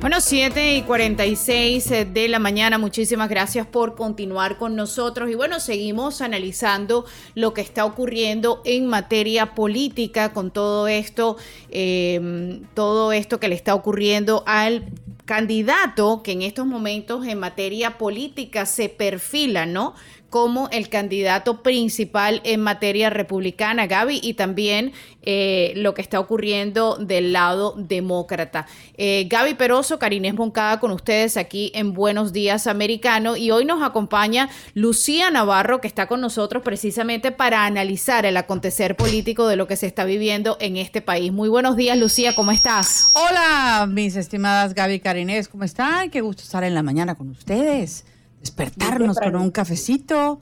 [0.04, 5.30] Bueno, 7 y 46 eh, de la mañana, muchísimas gracias por continuar con nosotros.
[5.30, 11.38] Y bueno, seguimos analizando lo que está ocurriendo en materia política con todo esto,
[11.70, 14.90] em, todo esto que le está ocurriendo al
[15.24, 19.94] candidato que en estos momentos en materia política se perfila, ¿no?
[20.34, 24.92] Como el candidato principal en materia republicana, Gaby, y también
[25.22, 28.66] eh, lo que está ocurriendo del lado demócrata.
[28.96, 33.80] Eh, Gaby Peroso, Karinés Moncada con ustedes aquí en Buenos Días Americano y hoy nos
[33.84, 39.68] acompaña Lucía Navarro que está con nosotros precisamente para analizar el acontecer político de lo
[39.68, 41.30] que se está viviendo en este país.
[41.30, 43.12] Muy buenos días Lucía, ¿cómo estás?
[43.14, 46.10] Hola mis estimadas Gaby Karinés, ¿cómo están?
[46.10, 48.04] Qué gusto estar en la mañana con ustedes
[48.44, 50.38] despertarnos con un cafecito,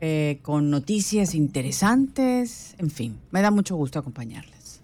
[0.00, 4.82] eh, con noticias interesantes, en fin, me da mucho gusto acompañarles.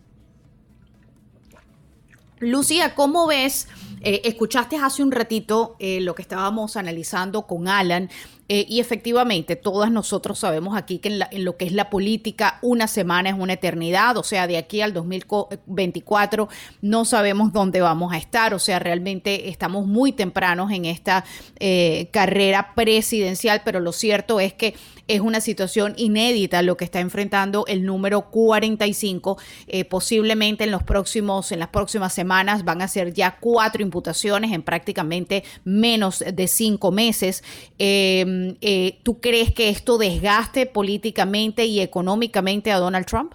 [2.40, 3.68] Lucía, ¿cómo ves?
[4.01, 8.09] Eh, escuchaste hace un ratito eh, lo que estábamos analizando con Alan
[8.51, 12.86] Eh, y efectivamente, todas nosotros sabemos aquí que en, lo que es la política, una
[12.86, 16.49] semana es una eternidad, o sea, de aquí al 2024
[16.80, 21.26] no sabemos dónde vamos a estar, o sea, realmente estamos muy tempranos en esta
[21.61, 24.74] eh, carrera presidencial, pero lo cierto es que
[25.09, 29.38] es una situación inédita lo que está enfrentando el número 45.
[29.66, 34.52] Eh, posiblemente en los próximos, en las próximas semanas van a ser ya cuatro imputaciones
[34.52, 37.42] en prácticamente menos de cinco meses.
[37.78, 43.32] Em, eh, ¿Tú crees que esto desgaste políticamente y económicamente a Donald Trump?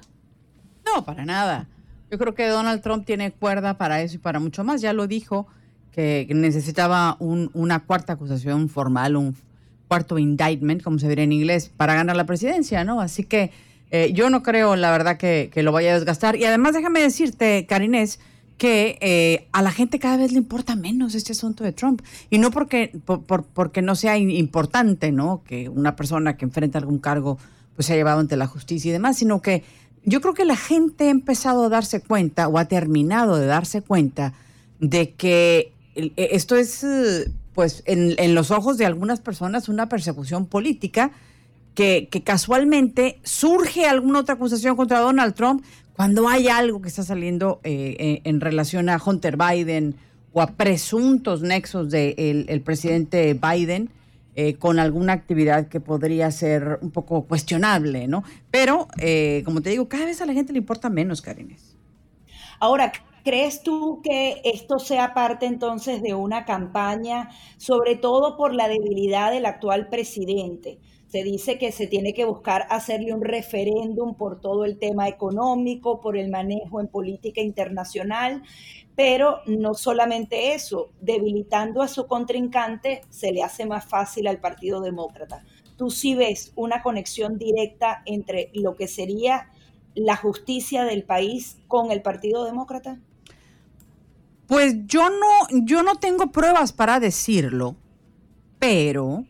[0.85, 1.67] No, para nada.
[2.11, 4.81] Yo creo que Donald Trump tiene cuerda para eso y para mucho más.
[4.81, 5.47] Ya lo dijo
[5.91, 9.35] que necesitaba una cuarta acusación formal, un
[9.93, 12.99] cuarto indictment, como se diría en inglés, para ganar la presidencia, ¿no?
[12.99, 13.51] Así que
[13.91, 16.35] eh, yo no creo, la verdad, que, lo vaya a desgastar.
[16.35, 18.19] Y además, déjame decirte, Karinés,
[18.57, 22.01] que eh, a la gente cada vez le importa menos este asunto de Trump.
[22.31, 25.43] Y no porque, por, porque no sea importante, ¿no?
[25.45, 27.37] Que una persona que enfrenta algún cargo
[27.75, 29.63] pues se ha llevado ante la justicia y demás, sino que
[30.03, 33.83] yo creo que la gente ha empezado a darse cuenta o ha terminado de darse
[33.83, 34.33] cuenta
[34.79, 35.71] de que
[36.15, 36.83] esto es
[37.53, 41.11] pues en, los ojos de algunas personas una persecución política
[41.75, 45.63] que, casualmente surge alguna otra acusación contra Donald Trump
[45.95, 49.95] cuando hay algo que está saliendo eh, eh, en relación a Hunter Biden
[50.31, 53.91] o a presuntos nexos del el presidente Biden
[54.35, 58.23] eh, con alguna actividad que podría ser un poco cuestionable, ¿no?
[58.49, 58.87] Pero,
[59.45, 61.75] como te digo, cada vez a la gente le importa menos, Karines.
[62.59, 62.91] Ahora,
[63.23, 69.31] ¿Crees tú que esto sea parte entonces de una campaña, sobre todo por la debilidad
[69.31, 70.77] del actual presidente?
[71.07, 76.01] Se dice que se tiene que buscar hacerle un referéndum por todo el tema económico,
[76.01, 78.43] por el manejo en política internacional,
[78.97, 84.81] pero no solamente eso, debilitando a su contrincante se le hace más fácil al Partido
[84.81, 85.45] Demócrata.
[85.77, 89.49] ¿Tú sí ves una conexión directa entre lo que sería
[89.95, 92.99] la justicia del país con el Partido Demócrata?
[94.47, 97.75] Pues yo no, yo no tengo pruebas para decirlo,
[98.59, 99.25] pero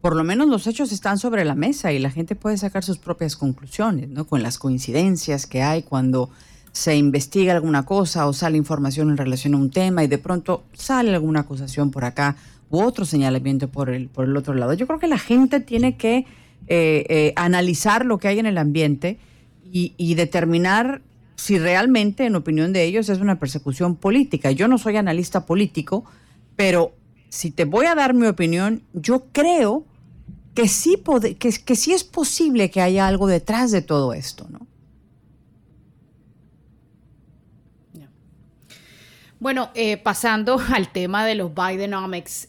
[0.00, 2.98] por lo menos los hechos están sobre la mesa y la gente puede sacar sus
[2.98, 4.26] propias conclusiones, ¿no?
[4.26, 6.28] Con las coincidencias que hay cuando
[6.72, 10.64] se investiga alguna cosa o sale información en relación a un tema y de pronto
[10.72, 12.36] sale alguna acusación por acá
[12.70, 14.72] u otro señalamiento por el, por el otro lado.
[14.72, 16.26] Yo creo que la gente tiene que
[16.66, 19.18] eh, eh, analizar lo que hay en el ambiente
[19.70, 21.02] y, y determinar
[21.36, 24.50] si realmente, en opinión de ellos, es una persecución política.
[24.50, 26.04] Yo no soy analista político,
[26.56, 26.94] pero
[27.28, 29.84] si te voy a dar mi opinión, yo creo
[30.54, 31.02] que sí,
[31.38, 34.66] que, sí es posible que haya algo detrás de todo esto, ¿no?
[39.40, 42.46] Bueno, eh, pasando al tema de los Bidenomics,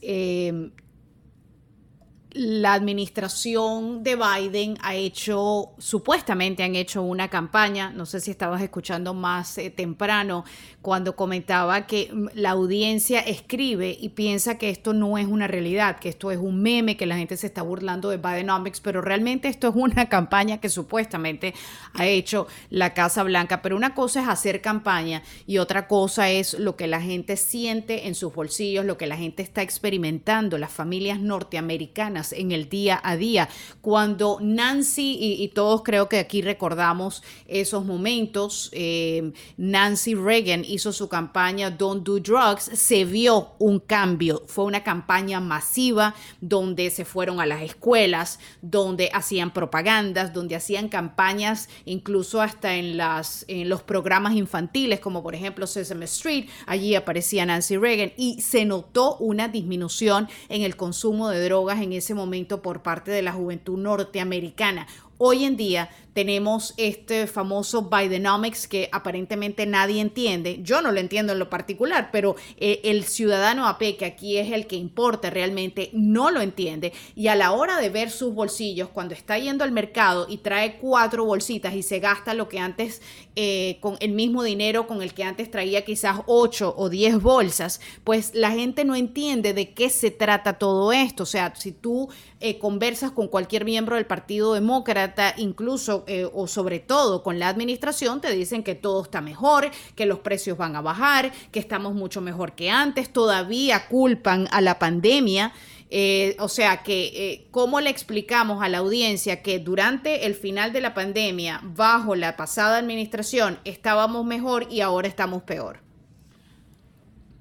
[2.34, 8.62] la administración de Biden ha hecho, supuestamente han hecho una campaña, no sé si estabas
[8.62, 10.44] escuchando más eh, temprano,
[10.82, 16.00] cuando comentaba que mm, la audiencia escribe y piensa que esto no es una realidad,
[16.00, 19.48] que esto es un meme, que la gente se está burlando de Bidenomics, pero realmente
[19.48, 21.54] esto es una campaña que supuestamente
[21.94, 23.62] ha hecho la Casa Blanca.
[23.62, 28.08] Pero una cosa es hacer campaña y otra cosa es lo que la gente siente
[28.08, 33.00] en sus bolsillos, lo que la gente está experimentando, las familias norteamericanas en el día
[33.04, 33.50] a día.
[33.82, 41.10] Cuando Nancy, y, todos creo que aquí recordamos esos momentos, eh, Nancy Reagan hizo su
[41.10, 44.44] campaña Don't Do Drugs, se vio un cambio.
[44.48, 50.90] Fue una campaña masiva donde se fueron a las escuelas, donde hacían propagandas, donde hacían
[50.90, 56.96] campañas incluso hasta en, las, en los programas infantiles, como por ejemplo Sesame Street, allí
[56.96, 62.13] aparecía Nancy Reagan y se notó una disminución en el consumo de drogas en ese
[62.14, 64.88] momento por parte de la juventud norteamericana.
[65.18, 70.60] Hoy en día tenemos este famoso Bidenomics que aparentemente nadie entiende.
[70.64, 74.52] Yo no lo entiendo en lo particular, pero eh, el ciudadano AP, que aquí es
[74.52, 76.94] el que importa realmente, no lo entiende.
[77.16, 80.78] Y a la hora de ver sus bolsillos, cuando está yendo al mercado y trae
[80.78, 83.02] cuatro bolsitas y se gasta lo que antes,
[83.36, 87.82] eh, con el mismo dinero con el que antes traía quizás ocho o diez bolsas,
[88.04, 91.24] pues la gente no entiende de qué se trata todo esto.
[91.24, 92.10] O sea, si tú
[92.40, 97.48] eh, conversas con cualquier miembro del Partido Demócrata, incluso eh, o sobre todo con la
[97.48, 101.94] administración te dicen que todo está mejor, que los precios van a bajar, que estamos
[101.94, 105.54] mucho mejor que antes, todavía culpan a la pandemia.
[105.96, 110.74] Eh, o sea que, eh, ¿cómo le explicamos a la audiencia que durante el final
[110.74, 115.84] de la pandemia, bajo la pasada administración, estábamos mejor y ahora estamos peor?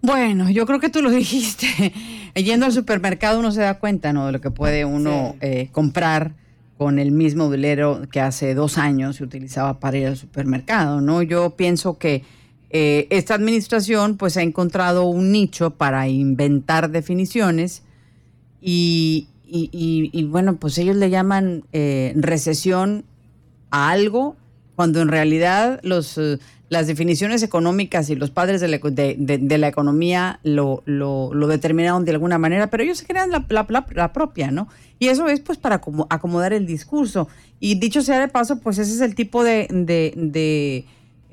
[0.02, 1.94] Bueno, yo creo que tú lo dijiste.
[2.34, 4.26] yendo al supermercado uno se da cuenta, ¿no?
[4.26, 6.34] De lo que puede uno eh, comprar
[6.82, 11.22] con el mismo velero que hace dos años se utilizaba para ir al supermercado, ¿no?
[11.22, 12.24] Yo pienso que
[12.70, 17.84] eh, esta administración pues ha encontrado un nicho para inventar definiciones
[18.60, 19.28] y,
[20.28, 23.04] bueno, pues ellos le llaman eh, recesión
[23.70, 24.34] a algo
[24.74, 26.40] cuando en realidad los, eh,
[26.72, 32.12] las definiciones económicas y los padres de la, de, la economía lo, lo, determinaron de
[32.12, 34.68] alguna manera, pero ellos se crean la, la, propia, ¿no?
[34.98, 37.28] Y eso es pues para acomodar el discurso.
[37.60, 39.66] Y dicho sea de paso, pues ese es el tipo de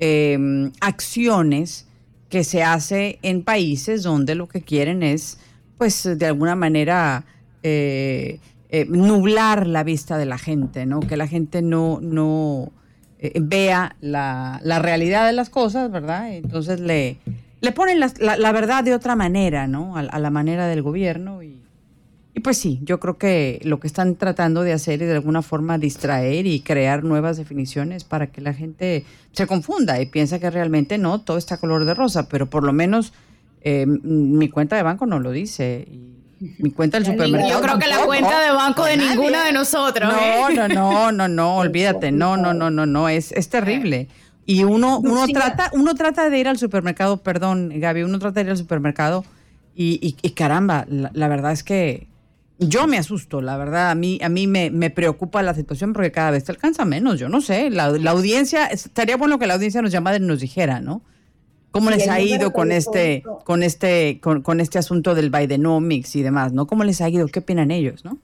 [0.02, 1.86] Em, acciones
[2.30, 5.36] que se hace en países donde lo que quieren es,
[5.76, 7.26] pues, de alguna manera
[7.62, 11.00] eh, eh, nublar la vista de la gente, ¿no?
[11.00, 12.72] Que la gente no, no
[13.20, 16.32] eh, vea la, realidad de las cosas, ¿verdad?
[16.32, 17.18] Entonces le,
[17.60, 19.96] le ponen la, verdad de otra manera, ¿no?
[19.96, 21.60] A, a la manera del gobierno y
[22.32, 25.42] y pues sí, yo creo que lo que están tratando de hacer es de alguna
[25.42, 30.48] forma distraer y crear nuevas definiciones para que la gente se confunda y piensa que
[30.48, 33.12] realmente no, todo está color de rosa, pero por lo menos
[33.62, 35.86] eh, mi cuenta de banco no lo dice.
[35.90, 36.09] Y
[36.58, 37.50] mi cuenta del supermercado.
[37.50, 40.12] Yo creo que la cuenta de banco de ninguna de nosotros.
[40.12, 40.54] No, ¿eh?
[40.56, 42.10] no, no, no, no, olvídate.
[42.12, 44.08] No, no, no, no, no, es, es terrible.
[44.46, 48.46] Y uno, uno trata, uno trata de ir al supermercado, perdón, Gaby, uno trata de
[48.46, 49.24] ir al supermercado
[49.74, 52.08] y, y, caramba, la verdad es que
[52.58, 56.30] yo me asusto, la verdad, a mí, a mí me, preocupa la situación porque cada
[56.32, 59.92] vez te alcanza menos, yo no sé, la, audiencia, estaría bueno que la audiencia nos
[59.92, 61.02] llamara y nos dijera, ¿no?
[61.70, 66.22] ¿Cómo les ha ido con este, con este, con, con este asunto del Bidenomics y
[66.22, 66.66] demás, ¿no?
[66.66, 67.26] ¿Cómo les ha ido?
[67.28, 68.18] ¿Qué opinan ellos, no?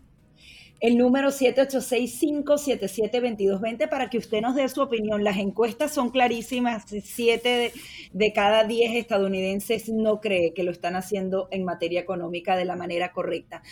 [0.80, 5.24] el número 786-577-2220 para que usted nos dé su opinión.
[5.24, 6.84] Las encuestas son clarísimas.
[7.02, 7.72] Siete
[8.12, 12.76] de, cada diez estadounidenses no cree que lo están haciendo en materia económica de la
[12.76, 13.62] manera correcta.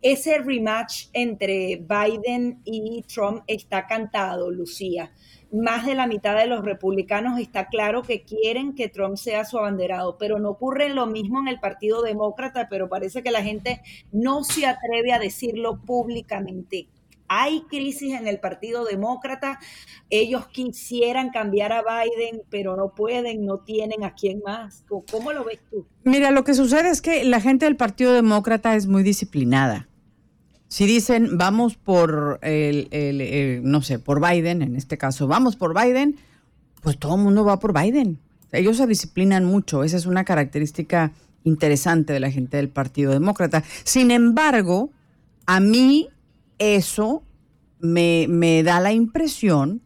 [0.00, 5.12] Ese rematch entre Biden y Trump está cantado, Lucía
[5.54, 9.56] más de la mitad de los republicanos está claro que quieren que Trump sea su
[9.58, 13.80] abanderado, pero no ocurre lo mismo en el Partido Demócrata, pero parece que la gente
[14.10, 16.88] no se atreve a decirlo públicamente.
[17.28, 19.58] Hay crisis en el Partido Demócrata,
[20.10, 24.84] ellos quisieran cambiar a Biden, pero no pueden, no tienen a quién más.
[25.10, 25.86] ¿Cómo lo ves tú?
[26.02, 29.88] Mira, lo que sucede es que la gente del Partido Demócrata es muy disciplinada
[30.74, 36.16] si dicen vamos por el, no sé, por Biden, en este caso, vamos por Biden,
[36.82, 38.18] pues todo el mundo va por Biden.
[38.50, 41.12] Ellos se disciplinan mucho, esa es una característica
[41.44, 43.62] interesante de la gente del Partido Demócrata.
[43.84, 44.90] Sin embargo,
[45.46, 46.08] a mí
[46.58, 47.22] eso
[47.78, 49.80] me, me da la impresión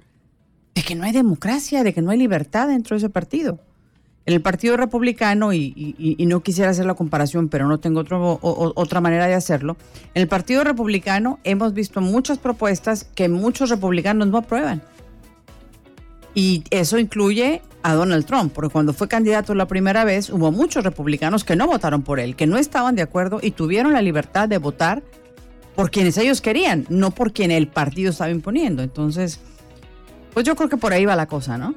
[0.74, 3.61] de que no hay democracia, de que no hay libertad dentro de ese partido.
[4.29, 5.95] En el Partido Republicano, y,
[6.29, 9.79] no quisiera hacer la comparación, pero no tengo otro, otra manera de hacerlo,
[10.12, 14.83] en el Partido Republicano hemos visto muchas propuestas que muchos republicanos no aprueban.
[16.35, 20.85] Y eso incluye a Donald Trump, porque cuando fue candidato la primera vez hubo muchos
[20.85, 24.47] republicanos que no votaron por él, que no estaban de acuerdo y tuvieron la libertad
[24.47, 25.03] de votar
[25.74, 28.83] por quienes ellos querían, no por quien el partido estaba imponiendo.
[28.83, 29.41] Entonces,
[30.35, 31.76] pues yo creo que por ahí va la cosa, ¿no?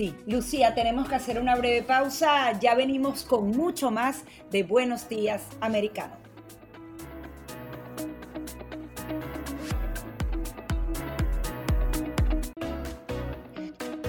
[0.00, 2.58] Sí, Lucía, tenemos que hacer una breve pausa.
[2.58, 6.16] Ya venimos con mucho más de Buenos Días Americano.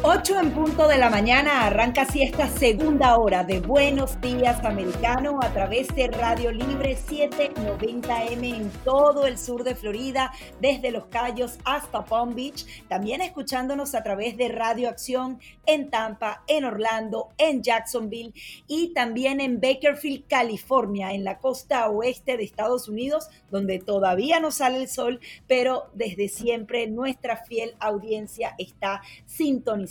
[0.04, 5.38] 8 en punto de la mañana arranca así esta segunda hora de Buenos Días Americano
[5.44, 11.60] a través de Radio Libre 790M en todo el sur de Florida, desde Los Cayos
[11.66, 12.66] hasta Palm Beach.
[12.88, 18.34] También escuchándonos a través de Radio Acción en Tampa, en Orlando, en Jacksonville
[18.66, 24.50] y también en Bakerfield, California, en la costa oeste de Estados Unidos, donde todavía no
[24.50, 29.91] sale el sol, pero desde siempre nuestra fiel audiencia está sintonizada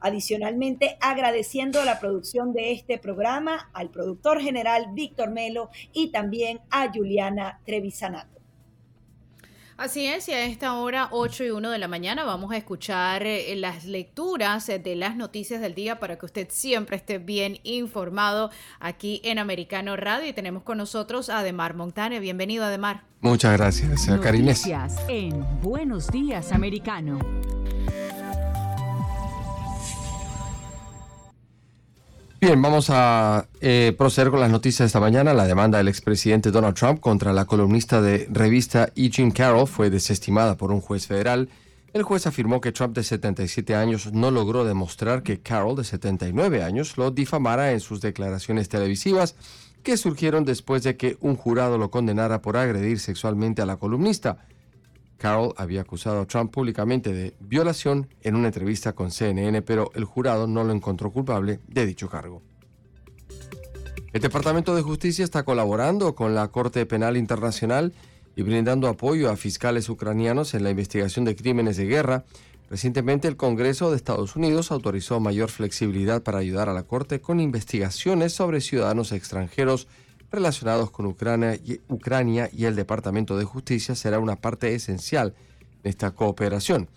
[0.00, 6.90] Adicionalmente, agradeciendo la producción de este programa al productor general Víctor Melo y también a
[6.92, 8.40] Juliana Trevisanato.
[9.80, 13.22] Así es, y a esta hora, 8 y 1 de la mañana, vamos a escuchar
[13.22, 17.60] eh, las lecturas eh, de las noticias del día para que usted siempre esté bien
[17.62, 20.28] informado aquí en Americano Radio.
[20.28, 22.20] Y tenemos con nosotros a Ademar Montane.
[22.20, 23.04] Bienvenido, Ademar.
[23.22, 24.66] Muchas gracias, Karines.
[24.66, 27.18] Gracias en Buenos Días, Americano.
[32.40, 35.34] Bien, vamos a eh, proceder con las noticias de esta mañana.
[35.34, 39.10] La demanda del expresidente Donald Trump contra la columnista de revista E.
[39.10, 41.50] Jean Carroll fue desestimada por un juez federal.
[41.92, 46.62] El juez afirmó que Trump de 77 años no logró demostrar que Carroll de 79
[46.62, 49.34] años lo difamara en sus declaraciones televisivas
[49.82, 54.38] que surgieron después de que un jurado lo condenara por agredir sexualmente a la columnista.
[55.20, 60.04] Carroll había acusado a Trump públicamente de violación en una entrevista con CNN, pero el
[60.04, 62.40] jurado no lo encontró culpable de dicho cargo.
[64.14, 67.92] El Departamento de Justicia está colaborando con la Corte Penal Internacional
[68.34, 72.24] y brindando apoyo a fiscales ucranianos en la investigación de crímenes de guerra.
[72.70, 77.40] Recientemente el Congreso de Estados Unidos autorizó mayor flexibilidad para ayudar a la Corte con
[77.40, 79.86] investigaciones sobre ciudadanos extranjeros
[80.30, 81.58] relacionados con Ucrania
[82.52, 85.34] y, el Departamento de Justicia será una parte esencial
[85.82, 86.88] de esta cooperación.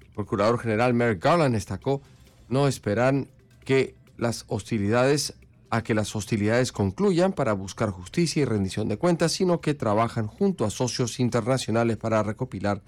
[0.00, 2.02] El Procurador General Merrick Garland destacó
[2.48, 3.28] no esperan
[3.64, 5.34] que las hostilidades
[5.70, 10.26] a que las hostilidades concluyan para buscar justicia y rendición de cuentas, sino que trabajan
[10.26, 12.82] junto a socios internacionales para recopilar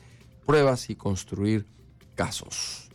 [0.45, 1.65] pruebas y construir
[2.17, 2.92] casos.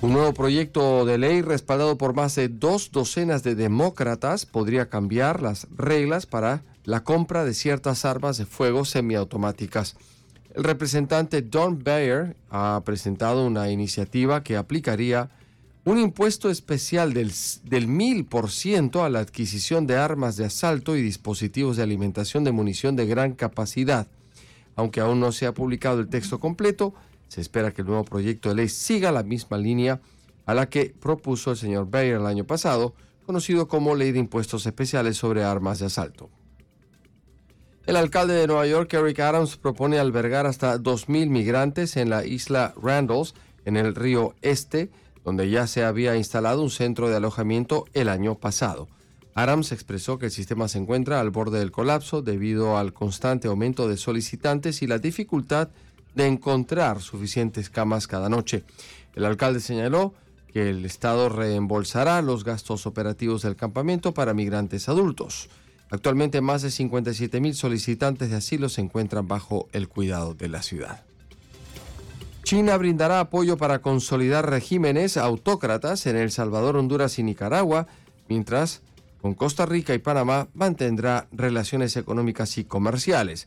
[0.00, 5.40] Un nuevo proyecto de ley respaldado por más de dos docenas de demócratas podría cambiar
[5.40, 9.96] las reglas para la compra de ciertas armas de fuego semiautomáticas.
[10.54, 15.30] El representante Don Bayer ha presentado una iniciativa que aplicaría
[15.84, 17.32] un impuesto especial del,
[17.64, 22.94] del 1000% a la adquisición de armas de asalto y dispositivos de alimentación de munición
[22.96, 24.06] de gran capacidad.
[24.76, 26.94] Aunque aún no se ha publicado el texto completo,
[27.34, 30.00] se espera que el nuevo proyecto de ley siga la misma línea
[30.46, 32.94] a la que propuso el señor Bayer el año pasado,
[33.26, 36.30] conocido como Ley de Impuestos Especiales sobre Armas de Asalto.
[37.86, 42.72] El alcalde de Nueva York, Eric Adams, propone albergar hasta 2.000 migrantes en la isla
[42.80, 44.92] Randalls, en el río Este,
[45.24, 48.86] donde ya se había instalado un centro de alojamiento el año pasado.
[49.34, 53.88] Adams expresó que el sistema se encuentra al borde del colapso debido al constante aumento
[53.88, 55.83] de solicitantes y la dificultad de
[56.16, 58.64] encontrar suficientes camas cada noche.
[59.14, 60.14] El alcalde señaló
[60.52, 65.48] que el Estado reembolsará los gastos operativos del campamento para migrantes adultos.
[65.90, 70.62] Actualmente más de 57 mil solicitantes de asilo se encuentran bajo el cuidado de la
[70.62, 71.04] ciudad.
[72.44, 77.86] China brindará apoyo para consolidar regímenes autócratas en El Salvador, Honduras y Nicaragua,
[78.28, 78.82] mientras
[79.20, 83.46] con Costa Rica y Panamá mantendrá relaciones económicas y comerciales.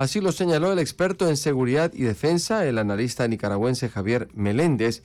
[0.00, 5.02] Así lo señaló el experto en seguridad y defensa, el analista nicaragüense Javier Meléndez.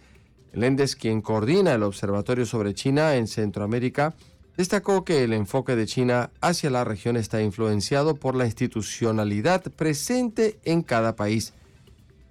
[0.53, 4.15] Meléndez, quien coordina el Observatorio sobre China en Centroamérica,
[4.55, 10.61] destacó que el enfoque de China hacia la región está influenciado por la institucionalidad presente
[10.63, 11.51] en cada país.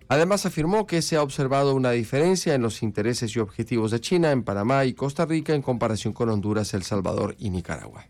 [0.09, 4.31] Además afirmó que se ha observado una diferencia en los intereses y objetivos de China
[4.33, 8.07] en Panamá y Costa Rica en comparación con Honduras, El Salvador y Nicaragua.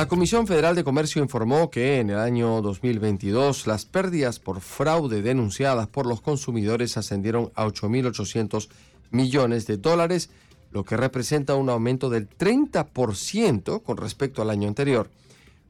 [0.00, 5.20] La Comisión Federal de Comercio informó que en el año 2022 las pérdidas por fraude
[5.20, 8.70] denunciadas por los consumidores ascendieron a 8.800
[9.10, 10.30] millones de dólares,
[10.70, 15.10] lo que representa un aumento del 30% con respecto al año anterior.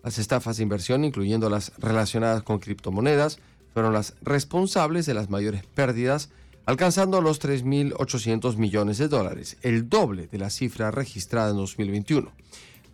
[0.04, 3.40] Las estafas de inversión, incluyendo las relacionadas con criptomonedas,
[3.74, 6.30] fueron las responsables de las mayores pérdidas,
[6.66, 12.30] alcanzando los 3.800 millones de dólares, el doble de la cifra registrada en 2021.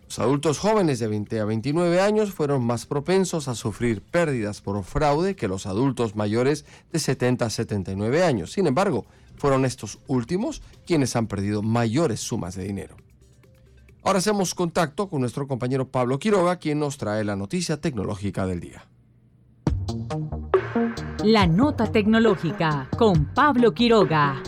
[0.07, 4.81] Los adultos jóvenes de 20 a 29 años fueron más propensos a sufrir pérdidas por
[4.83, 8.53] fraude que los adultos mayores de 70 a 79 años.
[8.53, 9.05] Sin embargo,
[9.35, 12.95] fueron estos últimos quienes han perdido mayores sumas de dinero.
[14.01, 18.61] Ahora hacemos contacto con nuestro compañero Pablo Quiroga, quien nos trae la noticia tecnológica del
[18.61, 18.87] día.
[21.23, 24.41] La nota tecnológica con Pablo Quiroga.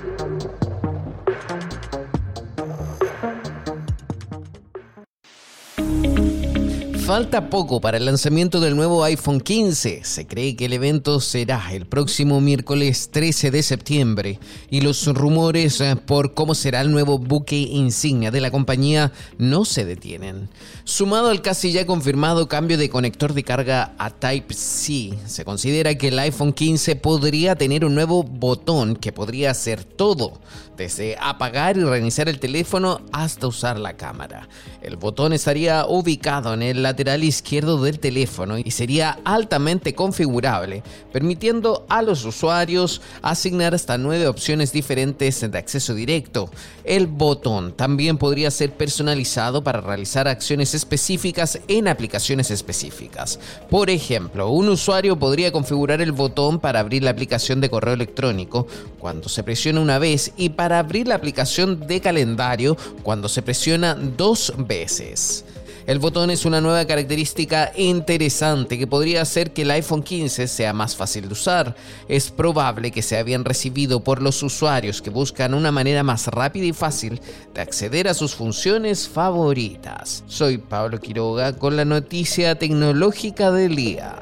[7.10, 10.02] Falta poco para el lanzamiento del nuevo iPhone 15.
[10.04, 14.40] Se cree que el evento será el próximo miércoles 13 de septiembre
[14.70, 19.66] y los rumores eh, por cómo será el nuevo buque insignia de la compañía no
[19.66, 20.50] se detienen.
[20.84, 26.10] Sumado al casi ya confirmado cambio de conector de carga a Type-C, se considera que
[26.10, 30.40] el iPhone 15 podría tener un nuevo botón que podría hacer todo
[30.78, 34.48] desde apagar y reiniciar el teléfono hasta usar la cámara.
[34.82, 41.86] El botón estaría ubicado en el lateral izquierdo del teléfono y sería altamente configurable, permitiendo
[41.90, 46.50] a los usuarios asignar hasta nueve opciones diferentes de acceso directo.
[46.84, 53.40] El botón también podría ser personalizado para realizar acciones específicas en aplicaciones específicas.
[53.70, 58.68] Por ejemplo, un usuario podría configurar el botón para abrir la aplicación de correo electrónico
[59.00, 63.96] cuando se presiona una vez y para abrir la aplicación de calendario cuando se presiona
[63.96, 65.46] dos veces.
[65.90, 70.72] El botón es una nueva característica interesante que podría hacer que el iPhone 15 sea
[70.72, 71.76] más fácil de usar.
[72.08, 76.66] Es probable que sea bien recibido por los usuarios que buscan una manera más rápida
[76.66, 77.20] y fácil
[77.56, 80.24] de acceder a sus funciones favoritas.
[80.28, 84.16] Soy Pablo Quiroga con la noticia tecnológica del día.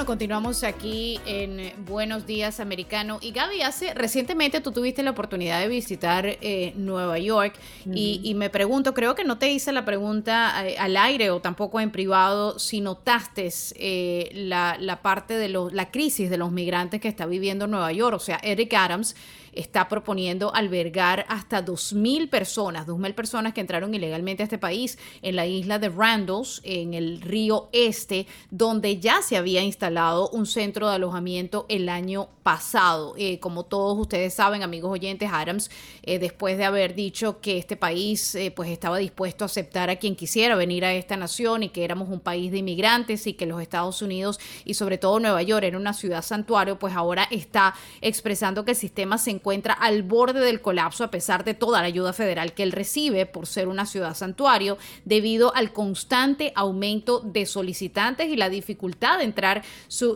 [0.00, 3.18] Bueno, continuamos aquí en Buenos Días Americano.
[3.20, 8.48] Y Gaby, hace recientemente tú tuviste la oportunidad de visitar eh, Nueva York y, me
[8.48, 12.58] pregunto, creo que no te hice la pregunta eh, al aire o tampoco en privado,
[12.58, 17.26] si notaste eh, la, la, parte de los, la crisis de los migrantes que está
[17.26, 18.16] viviendo Nueva York.
[18.16, 19.14] O sea, Eric Adams
[19.52, 25.36] está proponiendo albergar hasta 2.000 personas, 2.000 personas que entraron ilegalmente a este país en
[25.36, 30.88] la isla de Randalls, en el río Este, donde ya se había instalado un centro
[30.88, 33.14] de alojamiento el año pasado.
[33.16, 35.70] Eh, como todos ustedes saben, amigos oyentes, Adams,
[36.02, 39.96] eh, después de haber dicho que este país eh, pues estaba dispuesto a aceptar a
[39.96, 43.46] quien quisiera venir a esta nación y que éramos un país de inmigrantes y que
[43.46, 47.74] los Estados Unidos y sobre todo Nueva York era una ciudad santuario, pues ahora está
[48.00, 51.86] expresando que el sistema se encuentra al borde del colapso a pesar de toda la
[51.86, 57.46] ayuda federal que él recibe por ser una ciudad santuario, debido al constante aumento de
[57.46, 59.62] solicitantes y la dificultad de entrar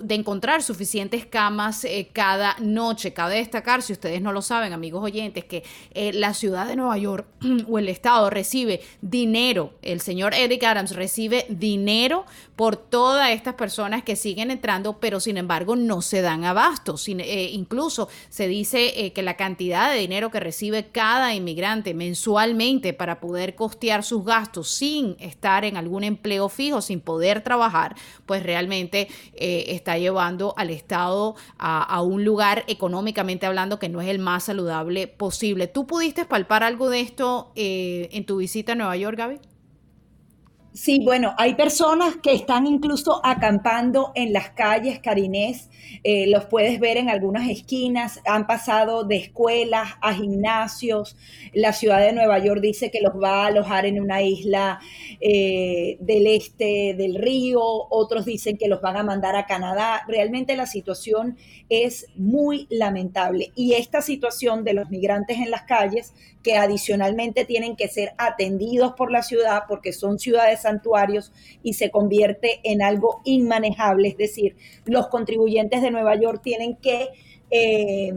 [0.02, 3.12] de encontrar suficientes camas eh, cada noche.
[3.12, 6.98] Cabe destacar, si ustedes no lo saben, amigos oyentes, que eh, la ciudad de Nueva
[6.98, 7.26] York
[7.68, 9.74] o el estado recibe dinero.
[9.82, 12.24] El señor Eric Adams recibe dinero
[12.56, 16.96] por todas estas personas que siguen entrando, pero sin embargo no se dan abasto.
[17.06, 23.20] Eh, incluso se dice que la cantidad de dinero que recibe cada inmigrante mensualmente para
[23.20, 27.96] poder costear sus gastos sin estar en algún empleo fijo, sin poder trabajar,
[28.26, 34.08] pues realmente eh, está llevando al Estado a, un lugar económicamente hablando que no es
[34.08, 35.68] el más saludable posible.
[35.68, 39.53] ¿Tú pudiste palpar algo de esto eh, en tu visita a Nueva York, Gaby?
[40.76, 45.70] Sí, bueno, hay personas que están incluso acampando en las calles, Carinés,
[46.02, 51.16] eh, los puedes ver en algunas esquinas, han pasado de escuelas a gimnasios,
[51.52, 54.80] la ciudad de Nueva York dice que los va a alojar en una isla
[55.20, 60.56] eh, del este del río, otros dicen que los van a mandar a Canadá, realmente
[60.56, 61.36] la situación
[61.68, 63.52] es muy lamentable.
[63.54, 66.14] Y esta situación de los migrantes en las calles
[66.44, 71.32] que adicionalmente tienen que ser atendidos por la ciudad porque son ciudades santuarios
[71.62, 74.08] y se convierte en algo inmanejable.
[74.08, 77.08] Es decir, los contribuyentes de Nueva York tienen que
[77.50, 78.12] eh,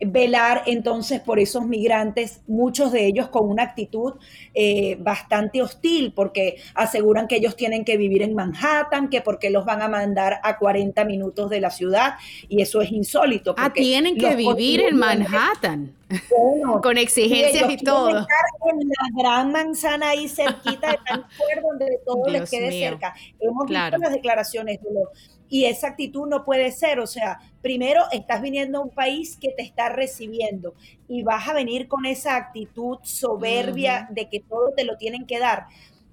[0.00, 4.14] velar entonces por esos migrantes, muchos de ellos con una actitud
[4.54, 9.64] eh, bastante hostil, porque aseguran que ellos tienen que vivir en Manhattan, que porque los
[9.64, 12.14] van a mandar a 40 minutos de la ciudad,
[12.48, 13.54] y eso es insólito.
[13.56, 15.94] Ah, tienen que vivir en Manhattan.
[16.82, 18.08] con exigencias y, todo.
[18.08, 23.14] Estar en la gran manzana ahí cerquita de Vancouver, donde todo les quede cerca.
[23.40, 25.08] Hemos visto las declaraciones de los
[25.48, 29.50] y esa actitud no puede ser, o sea, primero estás viniendo a un país que
[29.50, 30.74] te está recibiendo
[31.08, 35.38] y vas a venir con esa actitud soberbia de que todo te lo tienen que
[35.38, 35.66] dar.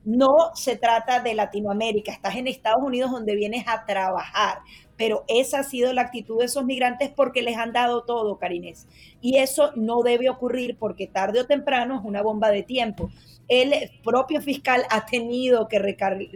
[0.05, 4.59] No se trata de Latinoamérica, estás en Estados Unidos donde vienes a trabajar,
[4.97, 8.87] pero esa ha sido la actitud de esos migrantes porque les han dado todo, Carinés.
[9.21, 13.09] Y eso no debe ocurrir porque tarde o temprano es una bomba de tiempo.
[13.47, 13.73] El
[14.03, 16.27] propio fiscal ha tenido que recargar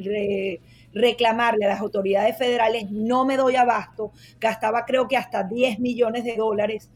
[0.94, 6.24] reclamarle a las autoridades federales, no me doy abasto, gastaba creo que hasta 10 millones
[6.24, 6.90] de dólares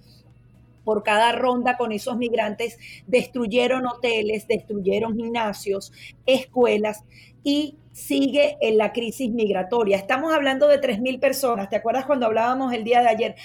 [0.83, 2.77] por cada ronda con esos migrantes,
[3.07, 5.91] destruyeron hoteles, destruyeron gimnasios,
[6.25, 7.03] escuelas
[7.43, 9.97] y sigue en la crisis migratoria.
[9.97, 13.35] Estamos hablando de 3.000 personas, ¿te acuerdas cuando hablábamos el día de ayer?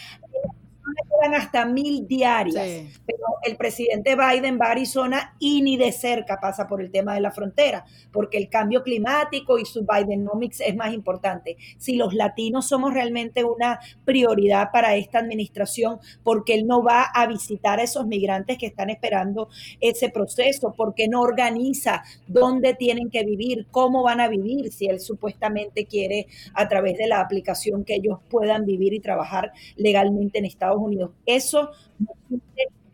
[1.22, 6.38] Eran hasta mil diarias, pero el presidente Biden va a Arizona y ni de cerca
[6.40, 10.76] pasa por el tema de la frontera, porque el cambio climático y su Bidenomics es
[10.76, 11.56] más importante.
[11.78, 17.26] Si los latinos somos realmente una prioridad para esta administración, porque él no va a
[17.26, 19.48] visitar a esos migrantes que están esperando
[19.80, 25.00] ese proceso, porque no organiza dónde tienen que vivir, cómo van a vivir, si él
[25.00, 30.44] supuestamente quiere a través de la aplicación que ellos puedan vivir y trabajar legalmente en
[30.44, 31.10] Estados Unidos.
[31.24, 31.70] Eso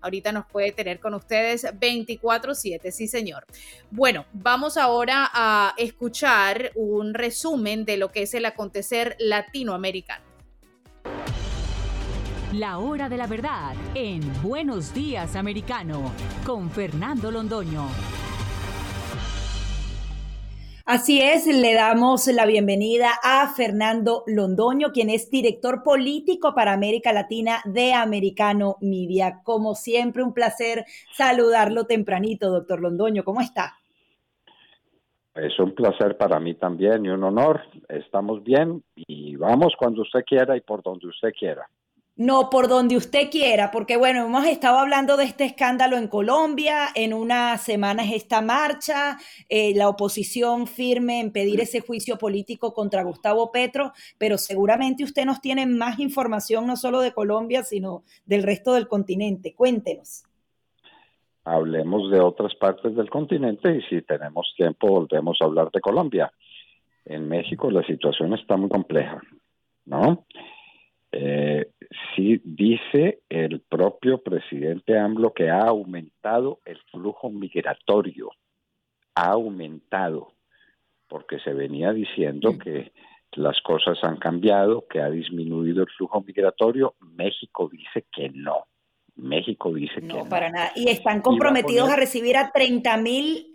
[0.00, 3.46] Ahorita nos puede tener con ustedes 24/7, sí señor.
[3.90, 10.24] Bueno, vamos ahora a escuchar un resumen de lo que es el acontecer latinoamericano.
[12.52, 16.12] La hora de la verdad en Buenos Días Americano
[16.44, 17.86] con Fernando Londoño.
[20.92, 27.12] Así es, le damos la bienvenida a Fernando Londoño, quien es director político para América
[27.12, 29.38] Latina de Americano Media.
[29.44, 33.22] Como siempre, un placer saludarlo tempranito, doctor Londoño.
[33.22, 33.74] ¿Cómo está?
[35.36, 37.60] Es un placer para mí también y un honor.
[37.88, 41.70] Estamos bien y vamos cuando usted quiera y por donde usted quiera.
[42.16, 46.88] No, por donde usted quiera, porque bueno, hemos estado hablando de este escándalo en Colombia,
[46.94, 49.16] en unas semanas esta marcha,
[49.48, 55.24] eh, la oposición firme en pedir ese juicio político contra Gustavo Petro, pero seguramente usted
[55.24, 59.54] nos tiene más información no solo de Colombia, sino del resto del continente.
[59.54, 60.24] Cuéntenos.
[61.44, 66.30] Hablemos de otras partes del continente y si tenemos tiempo volvemos a hablar de Colombia.
[67.06, 69.22] En México la situación está muy compleja,
[69.86, 70.26] ¿no?
[71.12, 71.70] Eh,
[72.14, 78.30] sí dice el propio presidente AMLO que ha aumentado el flujo migratorio,
[79.14, 80.32] ha aumentado,
[81.08, 82.92] porque se venía diciendo que
[83.32, 86.94] las cosas han cambiado, que ha disminuido el flujo migratorio.
[87.00, 88.66] México dice que no.
[89.16, 90.28] México dice que no.
[90.28, 90.72] para nada.
[90.76, 93.54] Y están comprometidos a, recibir a 30 mil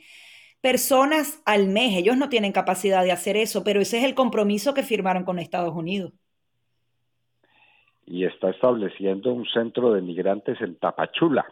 [0.61, 1.97] personas al mes.
[1.97, 5.39] Ellos no tienen capacidad de hacer eso, pero ese es el compromiso que firmaron con
[5.39, 6.13] Estados Unidos
[8.05, 11.45] y está estableciendo un centro de migrantes en Tapachula.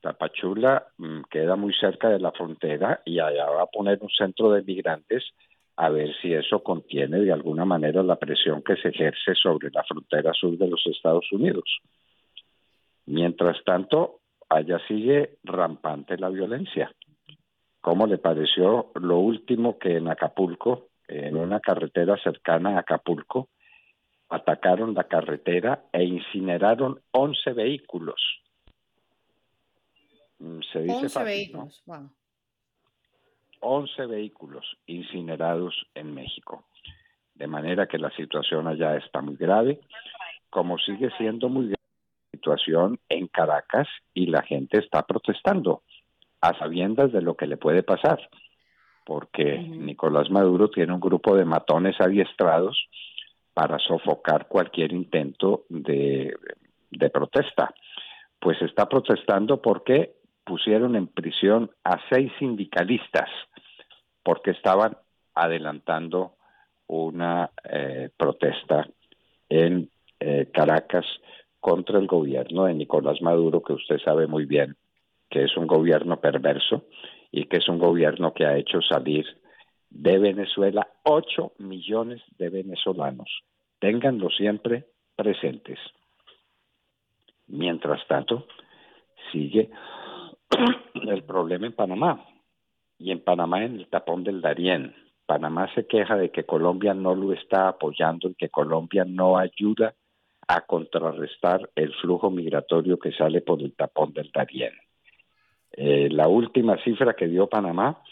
[0.00, 4.52] Tapachula mm, queda muy cerca de la frontera y allá va a poner un centro
[4.52, 5.24] de migrantes
[5.76, 9.84] a ver si eso contiene de alguna manera la presión que se ejerce sobre la
[9.84, 11.78] frontera sur de los Estados Unidos.
[13.06, 16.92] Mientras tanto, allá sigue rampante la violencia.
[17.80, 23.48] ¿Cómo le pareció lo último que en Acapulco, en una carretera cercana a Acapulco,
[24.28, 28.20] atacaron la carretera e incineraron 11 vehículos.
[30.38, 31.82] Mm, se dice 11 vehículos,
[33.60, 36.64] 11 vehículos incinerados en México.
[37.34, 39.80] De manera que la situación allá está muy grave,
[40.50, 45.82] como sigue siendo muy grave la situación en Caracas y la gente está protestando
[46.40, 48.28] a sabiendas de lo que le puede pasar,
[49.04, 52.88] porque Nicolás Maduro tiene un grupo de matones adiestrados
[53.58, 56.32] para sofocar cualquier intento de,
[57.12, 57.74] protesta.
[58.38, 63.28] Pues está protestando porque pusieron en prisión a seis sindicalistas
[64.22, 64.96] porque estaban
[65.34, 66.34] adelantando
[66.86, 68.86] una eh, protesta
[69.48, 69.90] en
[70.20, 71.06] eh, Caracas
[71.58, 74.76] contra el gobierno de Nicolás Maduro, que usted sabe muy bien
[75.28, 76.84] que es un gobierno perverso
[77.32, 79.26] y que es un gobierno que ha hecho salir
[79.90, 83.42] de Venezuela 8 millones de venezolanos.
[83.78, 84.86] Ténganlo siempre
[85.16, 85.78] presentes.
[87.46, 88.46] Mientras tanto,
[89.32, 89.70] sigue
[90.94, 92.24] el problema en Panamá
[92.98, 94.94] y en Panamá en el tapón del Darién.
[95.26, 99.94] Panamá se queja de que Colombia no lo está apoyando y que Colombia no ayuda
[100.46, 104.72] a contrarrestar el flujo migratorio que sale por el tapón del Darién.
[105.72, 108.02] Eh, la última cifra que dio Panamá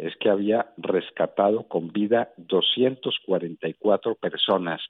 [0.00, 4.80] es que había rescatado con vida 244 personas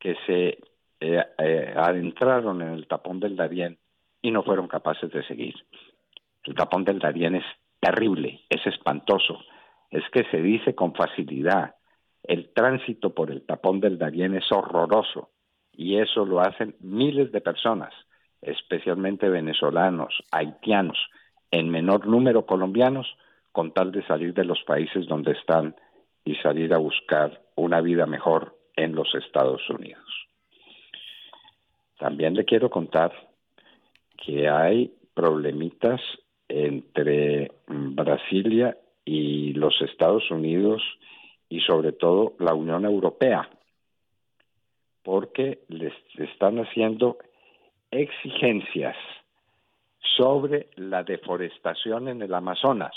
[0.00, 0.58] que se
[0.98, 3.78] eh, eh, adentraron en el tapón del Darién
[4.20, 5.54] y no fueron capaces de seguir.
[6.42, 7.44] El tapón del Darién es
[7.78, 9.38] terrible, es espantoso,
[9.88, 11.76] es que se dice con facilidad,
[12.24, 15.30] el tránsito por el tapón del Darién es horroroso
[15.72, 17.94] y eso lo hacen miles de personas,
[18.42, 20.98] especialmente venezolanos, haitianos,
[21.52, 23.06] en menor número colombianos,
[23.52, 25.74] con tal de salir de los países donde están
[26.24, 30.04] y salir a buscar una vida mejor en los Estados Unidos.
[31.98, 33.12] También le quiero contar
[34.16, 36.00] que hay problemitas
[36.48, 40.82] entre Brasilia y los Estados Unidos
[41.48, 43.48] y sobre todo la Unión Europea,
[45.02, 47.18] porque les están haciendo
[47.90, 48.96] exigencias
[50.16, 52.94] sobre la deforestación en el Amazonas,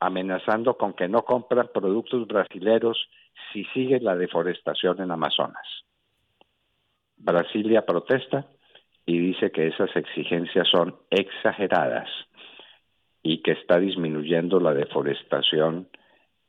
[0.00, 3.08] amenazando con que no compran productos brasileros
[3.52, 5.66] si sigue la deforestación en Amazonas.
[7.16, 8.46] Brasilia protesta
[9.06, 12.08] y dice que esas exigencias son exageradas
[13.22, 15.88] y que está disminuyendo la deforestación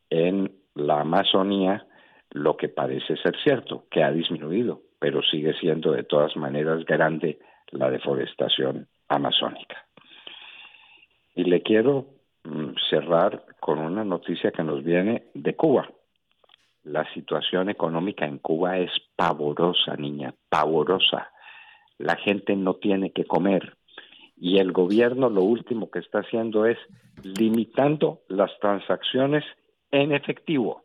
[0.09, 1.85] en la Amazonía,
[2.31, 7.39] lo que parece ser cierto, que ha disminuido, pero sigue siendo de todas maneras grande
[7.71, 9.85] la deforestación amazónica.
[11.35, 12.14] Y le quiero
[12.89, 15.89] cerrar con una noticia que nos viene de Cuba.
[16.83, 21.31] La situación económica en Cuba es pavorosa, niña, pavorosa.
[21.97, 23.75] La gente no tiene que comer,
[24.37, 26.77] y el gobierno lo último que está haciendo es
[27.23, 29.43] limitando las transacciones
[29.91, 30.83] en efectivo.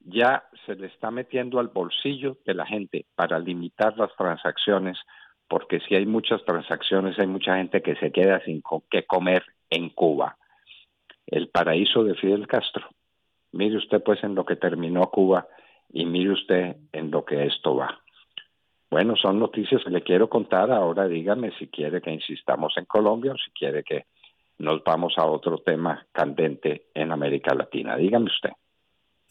[0.00, 4.98] Ya se le está metiendo al bolsillo de la gente para limitar las transacciones,
[5.48, 9.90] porque si hay muchas transacciones hay mucha gente que se queda sin qué comer en
[9.90, 10.37] Cuba,
[11.30, 12.88] el paraíso de Fidel Castro.
[13.52, 15.46] Mire usted pues en lo que terminó Cuba
[15.90, 18.00] y mire usted en lo que esto va.
[18.90, 20.70] Bueno, son noticias que le quiero contar.
[20.70, 24.06] Ahora dígame si quiere que insistamos en Colombia o si quiere que
[24.58, 27.96] nos vamos a otro tema candente en América Latina.
[27.96, 28.50] Dígame usted.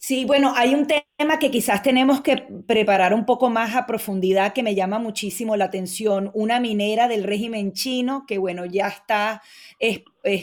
[0.00, 2.36] Sí, bueno, hay un tema que quizás tenemos que
[2.68, 6.30] preparar un poco más a profundidad que me llama muchísimo la atención.
[6.34, 9.42] Una minera del régimen chino que, bueno, ya está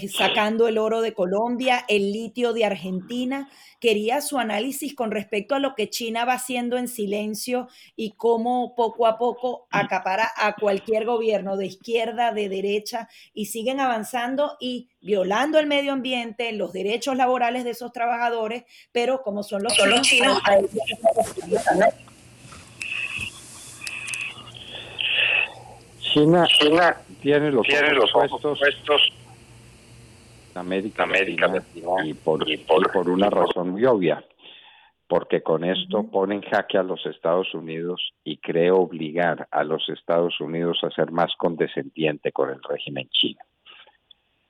[0.09, 3.49] sacando el oro de Colombia, el litio de Argentina.
[3.79, 8.73] Quería su análisis con respecto a lo que China va haciendo en silencio y cómo
[8.75, 14.89] poco a poco acapara a cualquier gobierno de izquierda, de derecha, y siguen avanzando y
[15.01, 20.01] violando el medio ambiente, los derechos laborales de esos trabajadores, pero como son los, son
[20.01, 20.41] chinos,
[26.13, 29.11] China, China tiene los, tiene los puestos
[30.55, 31.51] América, América
[32.03, 32.45] y, por,
[32.91, 34.23] por, una razón muy obvia,
[35.07, 40.39] porque con esto ponen jaque a los Estados Unidos y creo obligar a los Estados
[40.39, 43.41] Unidos a ser más condescendiente con el régimen chino.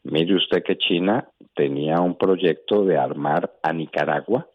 [0.03, 4.47] Mire usted que China tenía un proyecto de armar a Nicaragua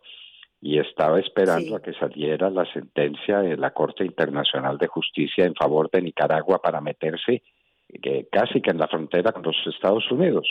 [0.61, 5.55] y estaba esperando a que saliera la sentencia de la Corte Internacional de Justicia en
[5.55, 7.43] favor de Nicaragua para meterse
[7.89, 10.47] eh, casi que en la frontera con los Estados Unidos.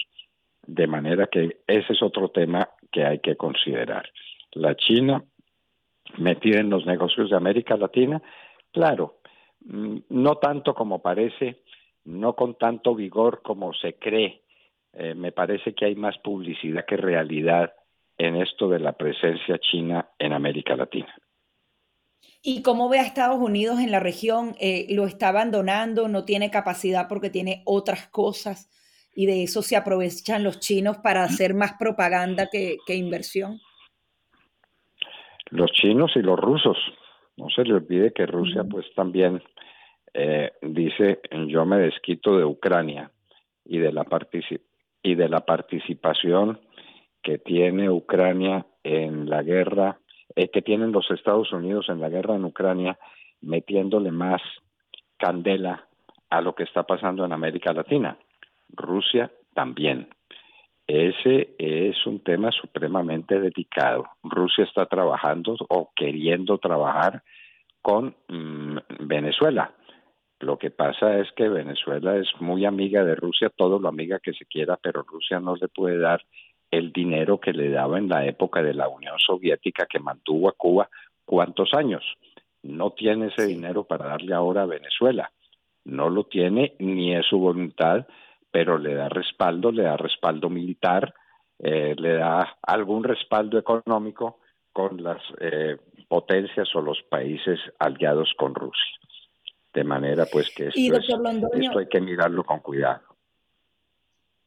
[0.66, 4.10] De manera que ese es otro tema que hay que considerar.
[4.52, 5.24] La China
[6.18, 8.22] metida en los negocios de América Latina,
[8.72, 9.20] claro,
[9.66, 11.62] mm, no tanto como parece,
[12.06, 14.42] no con tanto vigor como se cree.
[14.94, 17.74] Eh, me parece que hay más publicidad que realidad
[18.18, 21.14] en esto de la presencia china en América Latina.
[22.42, 24.56] ¿Y cómo ve a Estados Unidos en la región?
[24.60, 26.08] Eh, ¿Lo está abandonando?
[26.08, 28.70] ¿No tiene capacidad porque tiene otras cosas?
[29.20, 33.60] Y de eso se aprovechan los chinos para hacer más propaganda que, inversión?
[35.50, 36.78] Los chinos y los rusos.
[37.36, 39.44] No se le olvide que Rusia pues también
[40.14, 43.12] eh, dice yo me desquito de Ucrania
[43.66, 44.08] y de la
[45.04, 46.62] y de la participación
[47.22, 50.00] que tiene Ucrania en la guerra,
[50.34, 52.98] eh, que tienen los Estados Unidos en la guerra en Ucrania,
[53.42, 54.42] metiéndole más
[55.18, 55.90] candela
[56.30, 58.18] a lo que está pasando en América Latina.
[58.70, 60.10] Rusia también.
[60.88, 64.06] Ese es un tema supremamente delicado.
[64.24, 67.22] Rusia está trabajando o queriendo trabajar
[67.82, 69.72] con mm, Venezuela.
[70.40, 74.34] Lo que pasa es que Venezuela es muy amiga de Rusia, todo lo amiga que
[74.34, 76.24] se quiera, pero Rusia no le puede dar
[76.72, 80.54] el dinero que le daba en la época de la Unión Soviética que mantuvo a
[80.54, 80.90] Cuba
[81.26, 82.04] cuántos años.
[82.64, 85.32] No tiene ese dinero para darle ahora a Venezuela.
[85.86, 88.08] No lo tiene ni es su voluntad
[88.52, 91.14] pero le da respaldo, le da respaldo militar,
[91.60, 94.40] eh, le da algún respaldo económico
[94.72, 95.78] con las eh,
[96.08, 98.98] potencias o los países aliados con Rusia.
[99.74, 103.02] De manera pues que esto, hay que mirarlo con cuidado.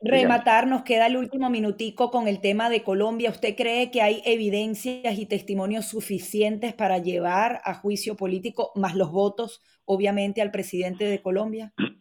[0.05, 3.31] Rematar, nos queda el último minutico con el tema de Colombia.
[3.31, 9.13] ¿Usted cree que hay evidencias y testimonios suficientes para llevar a juicio político, más los
[9.13, 11.73] votos, obviamente, al presidente de Colombia?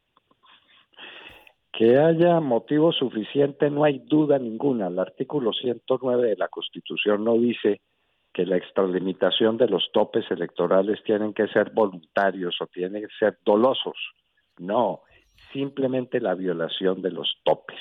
[1.72, 4.88] Que haya motivo suficiente, no hay duda ninguna.
[4.88, 7.82] El artículo 109 de la Constitución no dice
[8.34, 13.38] que la extralimitación de los topes electorales tienen que ser voluntarios o tienen que ser
[13.45, 13.97] dolosos.
[14.57, 15.01] No,
[15.53, 17.80] simplemente la violación de los topes.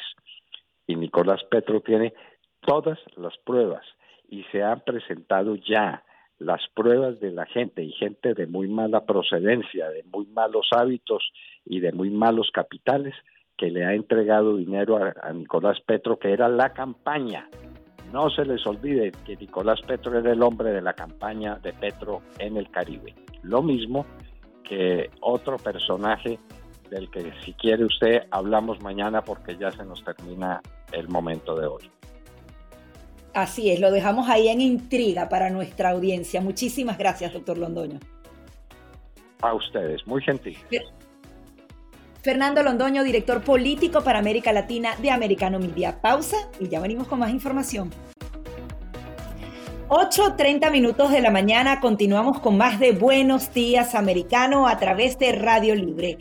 [0.86, 2.14] Y Nicolás Petro tiene
[2.61, 3.84] todas las pruebas
[4.28, 6.05] y se han presentado ya
[6.38, 11.32] las pruebas de la gente y gente de muy mala procedencia, de muy malos hábitos
[11.64, 13.14] y de muy malos capitales
[13.61, 17.46] que le ha entregado dinero a, Nicolás Petro, que era la campaña.
[18.11, 22.22] No se les olvide que Nicolás Petro era el hombre de la campaña de Petro
[22.38, 23.14] en el Caribe.
[23.42, 24.06] Lo mismo
[24.64, 26.38] que otro personaje
[26.88, 31.66] del que si quiere usted hablamos mañana porque ya se nos termina el momento de
[31.66, 31.90] hoy.
[33.34, 36.40] Así es, lo dejamos ahí en intriga para nuestra audiencia.
[36.40, 37.98] Muchísimas gracias, doctor Londoño.
[39.42, 40.56] A ustedes, muy gentil.
[42.22, 46.00] Fernando Londoño, director político para América Latina de Americano Media.
[46.00, 47.90] Pausa y ya venimos con más información.
[49.88, 55.32] 8.30 minutos de la mañana continuamos con más de Buenos Días Americano a través de
[55.32, 56.18] Radio Libre.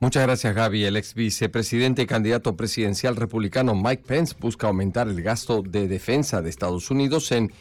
[0.00, 0.84] Muchas gracias, Gaby.
[0.84, 6.42] El ex vicepresidente y candidato presidencial republicano Mike Pence busca aumentar el gasto de defensa
[6.42, 7.52] de Estados Unidos en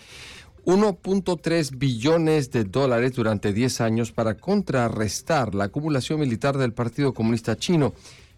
[0.65, 7.55] 1.3 billones de dólares durante 10 años para contrarrestar la acumulación militar del Partido Comunista
[7.55, 7.93] Chino.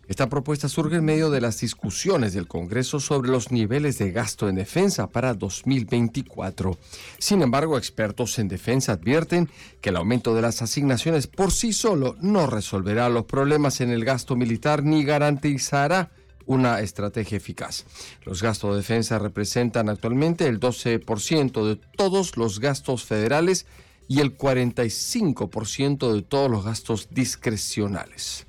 [0.08, 4.47] Esta propuesta surge en medio de las discusiones del Congreso sobre los niveles de gasto
[4.47, 6.78] en defensa para 2024.
[7.18, 9.49] Sin embargo, expertos en defensa advierten
[9.82, 14.06] que el aumento de las asignaciones por sí solo no resolverá los problemas en el
[14.06, 16.12] gasto militar ni garantizará
[16.45, 17.86] una estrategia eficaz.
[18.24, 23.66] Los gastos de defensa representan actualmente el 12% de todos los gastos federales
[24.08, 28.45] y el 45% de todos los gastos discrecionales.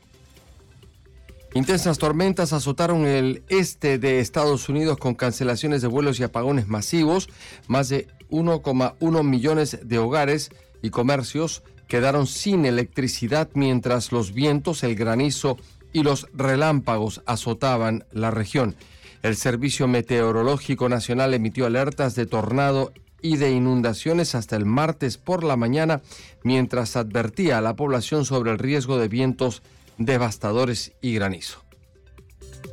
[1.56, 7.30] Intensas tormentas azotaron el este de Estados Unidos con cancelaciones de vuelos y apagones masivos.
[7.66, 10.50] Más de 1,1 millones de hogares
[10.82, 15.56] y comercios quedaron sin electricidad mientras los vientos, el granizo
[15.94, 18.76] y los relámpagos azotaban la región.
[19.22, 22.92] El Servicio Meteorológico Nacional emitió alertas de tornado
[23.22, 26.02] y de inundaciones hasta el martes por la mañana,
[26.44, 29.62] mientras advertía a la población sobre el riesgo de vientos
[29.98, 31.66] devastadores y granizo.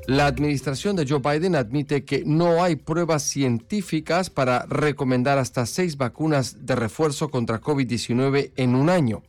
[0.08, 5.96] La administración de Joe Biden admite que no hay pruebas científicas para recomendar hasta seis
[5.96, 9.24] vacunas de refuerzo contra COVID-19 en un año.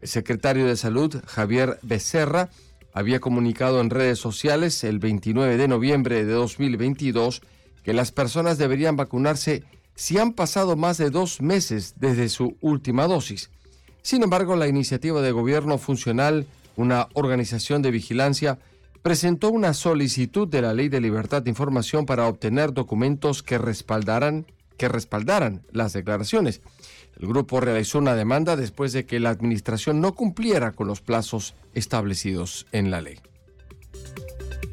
[0.00, 2.50] El secretario de Salud, Javier Becerra,
[2.92, 7.42] había comunicado en redes sociales el 29 de noviembre de 2022
[7.84, 9.62] que las personas deberían vacunarse
[9.94, 13.50] si han pasado más de dos meses desde su última dosis.
[14.02, 16.46] Sin embargo, la iniciativa de gobierno funcional
[16.76, 18.58] una organización de vigilancia,
[19.02, 24.46] presentó una solicitud de la Ley de Libertad de Información para obtener documentos que respaldaran,
[24.76, 24.88] que
[25.72, 26.60] las declaraciones.
[27.20, 31.54] El grupo realizó una demanda después de que la administración no cumpliera con los plazos
[31.74, 33.18] establecidos en la ley.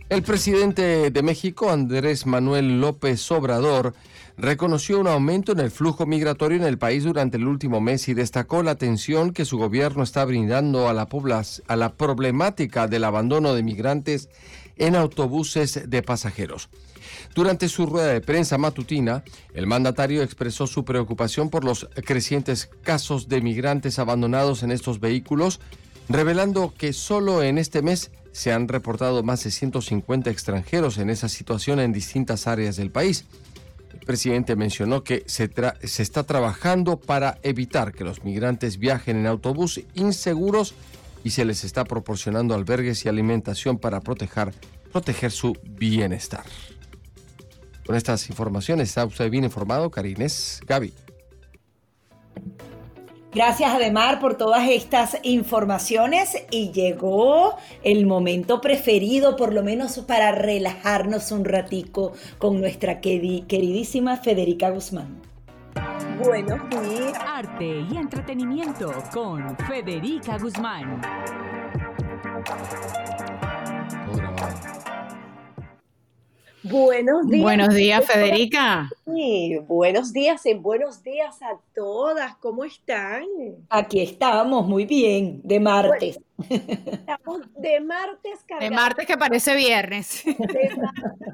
[0.09, 3.93] El presidente de México, Andrés Manuel López Obrador,
[4.39, 8.13] reconoció un aumento en el flujo migratorio en el país durante el último mes y
[8.13, 11.09] destacó la atención que su gobierno está brindando a la,
[11.67, 14.29] a la problemática del abandono de migrantes
[14.77, 16.69] en autobuses de pasajeros.
[17.35, 19.23] Durante su rueda de prensa matutina,
[19.53, 25.59] el mandatario expresó su preocupación por los crecientes casos de migrantes abandonados en estos vehículos,
[26.07, 31.27] revelando que solo en este mes se han reportado más de 150 extranjeros en esa
[31.27, 33.25] situación en distintas áreas del país.
[34.09, 35.51] El presidente mencionó que se,
[36.01, 40.73] está trabajando para evitar que los migrantes viajen en autobús inseguros
[41.23, 44.51] y se les está proporcionando albergues y alimentación para proteger,
[44.91, 46.43] proteger su bienestar.
[47.85, 50.91] Con estas informaciones está usted bien informado, Karines Gaby.
[53.31, 60.31] Gracias Ademar por todas estas informaciones y llegó el momento preferido, por lo menos para
[60.31, 65.21] relajarnos un ratico con nuestra queridísima Federica Guzmán.
[66.23, 67.13] Buenos días.
[67.25, 70.99] Arte y entretenimiento con Federica Guzmán.
[76.63, 77.43] Buenos días.
[77.43, 78.89] Buenos días, Federica.
[79.05, 82.35] Sí, buenos días y buenos días a todas.
[82.37, 83.23] ¿Cómo están?
[83.69, 86.19] Aquí estamos, muy bien, de martes.
[86.49, 88.69] Estamos de martes cargados.
[88.69, 90.23] De martes que parece viernes.
[90.25, 90.35] De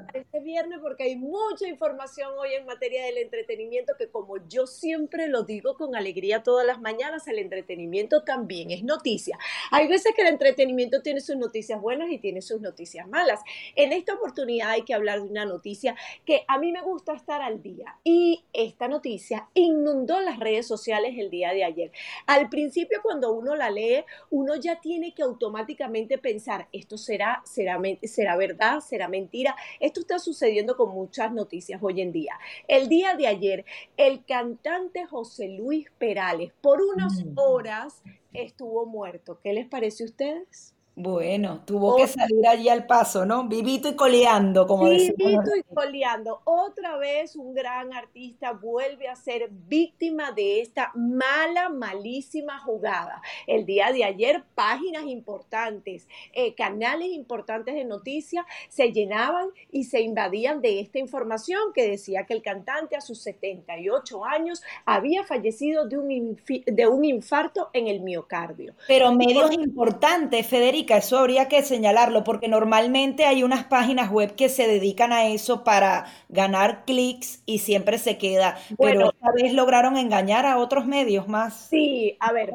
[0.06, 5.28] parece viernes porque hay mucha información hoy en materia del entretenimiento que como yo siempre
[5.28, 9.38] lo digo con alegría todas las mañanas, el entretenimiento también es noticia.
[9.70, 13.40] Hay veces que el entretenimiento tiene sus noticias buenas y tiene sus noticias malas.
[13.74, 17.42] En esta oportunidad hay que hablar de una noticia que a mí me gusta estar
[17.42, 21.92] al día y esta noticia inundó las redes sociales el día de ayer.
[22.26, 27.42] Al principio cuando uno la lee, uno ya tiene tiene que automáticamente pensar, esto será,
[27.44, 29.54] será, será verdad, será mentira.
[29.78, 32.32] Esto está sucediendo con muchas noticias hoy en día.
[32.66, 33.66] El día de ayer,
[33.98, 37.38] el cantante José Luis Perales por unas mm.
[37.38, 38.02] horas
[38.32, 39.38] estuvo muerto.
[39.42, 40.75] ¿Qué les parece a ustedes?
[40.98, 43.46] Bueno, tuvo que salir allí al paso, ¿no?
[43.46, 45.14] Vivito y coleando, como decimos.
[45.18, 46.40] Vivito y coleando.
[46.44, 53.20] Otra vez un gran artista vuelve a ser víctima de esta mala, malísima jugada.
[53.46, 60.00] El día de ayer, páginas importantes, eh, canales importantes de noticias se llenaban y se
[60.00, 65.86] invadían de esta información que decía que el cantante a sus 78 años había fallecido
[65.86, 68.74] de un, de un infarto en el miocardio.
[68.88, 74.48] Pero medios importantes, Federico eso habría que señalarlo, porque normalmente hay unas páginas web que
[74.48, 78.56] se dedican a eso para ganar clics y siempre se queda.
[78.78, 81.54] pero esta vez lograron engañar a otros medios más.
[81.70, 82.50] Sí, a ver,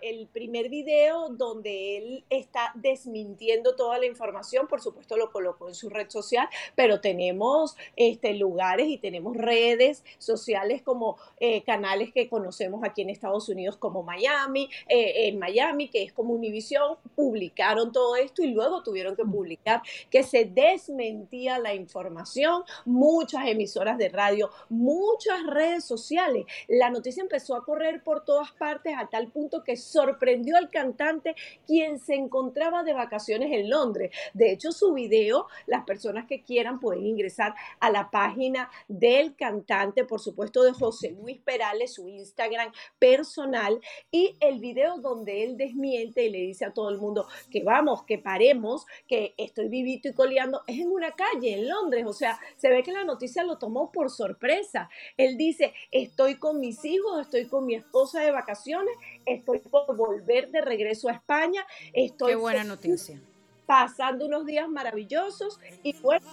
[0.00, 5.74] el primer video donde él está desmintiendo toda la información, por supuesto lo colocó en
[5.74, 12.28] su red social, pero tenemos este, lugares y tenemos redes sociales como eh, canales que
[12.28, 17.92] conocemos aquí en Estados Unidos como Miami, eh, en Miami, que es como Univision, publicaron
[17.92, 24.08] todo esto y luego tuvieron que publicar que se desmentía la información, muchas emisoras de
[24.08, 26.46] radio, muchas redes sociales.
[26.68, 31.34] La noticia empezó a correr por todas partes a tal punto que sorprendió al cantante
[31.66, 34.10] quien se encontraba de vacaciones en Londres.
[34.34, 40.04] De hecho, su video, las personas que quieran pueden ingresar a la página del cantante,
[40.04, 43.80] por supuesto, de José Luis Perales, su Instagram personal,
[44.10, 48.04] y el video donde él desmiente y le dice a todo el mundo que vamos,
[48.04, 52.04] que paremos, que estoy vivito y coleando, es en una calle en Londres.
[52.06, 54.88] O sea, se ve que la noticia lo tomó por sorpresa.
[55.16, 58.96] Él dice, estoy con mis hijos, estoy con mi esposa de vacaciones
[59.26, 61.66] estoy por volver de regreso a España.
[61.92, 63.20] Estoy Qué buena noticia.
[63.66, 66.26] Pasando unos días maravillosos y bueno,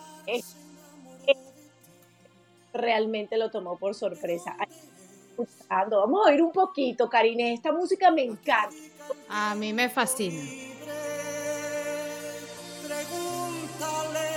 [2.71, 4.55] realmente lo tomó por sorpresa.
[5.69, 7.53] Vamos a oír un poquito, Karine.
[7.53, 8.75] Esta música me encanta.
[9.27, 10.41] A mí me fascina.
[12.87, 14.33] Pregúntale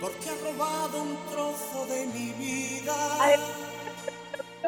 [0.00, 3.75] porque ha robado un trozo de mi vida.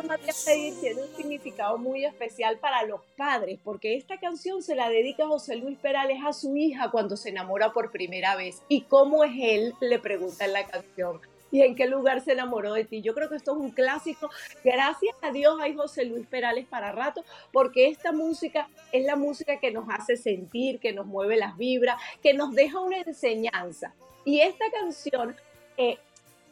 [0.02, 0.32] María
[0.80, 5.56] tiene un significado muy especial para los padres, porque esta canción se la dedica José
[5.56, 8.62] Luis Perales a su hija cuando se enamora por primera vez.
[8.68, 9.74] ¿Y cómo es él?
[9.80, 11.20] Le pregunta en la canción.
[11.50, 13.00] ¿Y en qué lugar se enamoró de ti?
[13.00, 14.28] Yo creo que esto es un clásico.
[14.62, 19.58] Gracias a Dios hay José Luis Perales para rato, porque esta música es la música
[19.58, 23.94] que nos hace sentir, que nos mueve las vibras, que nos deja una enseñanza.
[24.24, 25.36] Y esta canción
[25.78, 25.96] eh,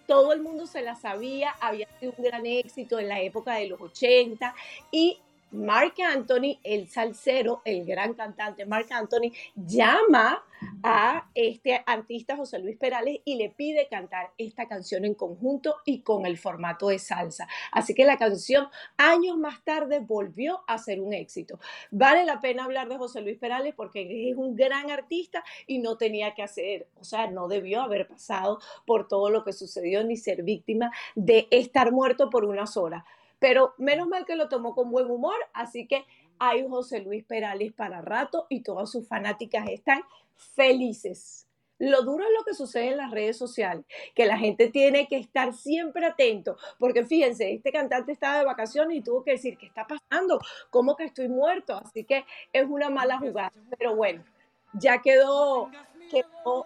[0.07, 3.69] todo el mundo se la sabía, había sido un gran éxito en la época de
[3.69, 4.55] los 80
[4.91, 5.21] y
[5.51, 10.45] Mark Anthony, el salsero, el gran cantante Mark Anthony, llama
[10.83, 16.01] a este artista José Luis Perales y le pide cantar esta canción en conjunto y
[16.01, 17.47] con el formato de salsa.
[17.73, 21.59] Así que la canción años más tarde volvió a ser un éxito.
[21.91, 25.97] Vale la pena hablar de José Luis Perales porque es un gran artista y no
[25.97, 30.17] tenía que hacer, o sea, no debió haber pasado por todo lo que sucedió ni
[30.17, 33.05] ser víctima de estar muerto por unas horas.
[33.39, 36.05] Pero menos mal que lo tomó con buen humor, así que
[36.39, 40.03] hay José Luis Perales para rato y todas sus fanáticas están
[40.37, 41.47] felices.
[41.79, 43.85] Lo duro es lo que sucede en las redes sociales,
[44.15, 48.97] que la gente tiene que estar siempre atento, porque fíjense, este cantante estaba de vacaciones
[48.97, 50.41] y tuvo que decir, ¿qué está pasando?
[50.71, 51.77] ¿Cómo que estoy muerto?
[51.77, 54.25] Así que es una mala jugada, pero bueno,
[54.73, 55.71] ya quedó,
[56.11, 56.65] quedó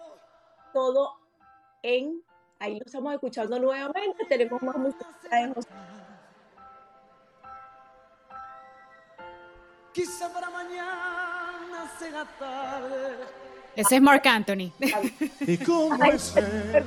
[0.71, 1.15] todo
[1.83, 2.23] en,
[2.59, 5.05] ahí lo estamos escuchando nuevamente, tenemos más música
[5.41, 5.53] en
[9.93, 13.17] Quizá para mañana sea tarde.
[13.75, 14.71] Ese es Mark Anthony.
[15.41, 16.85] ¿Y cómo es él?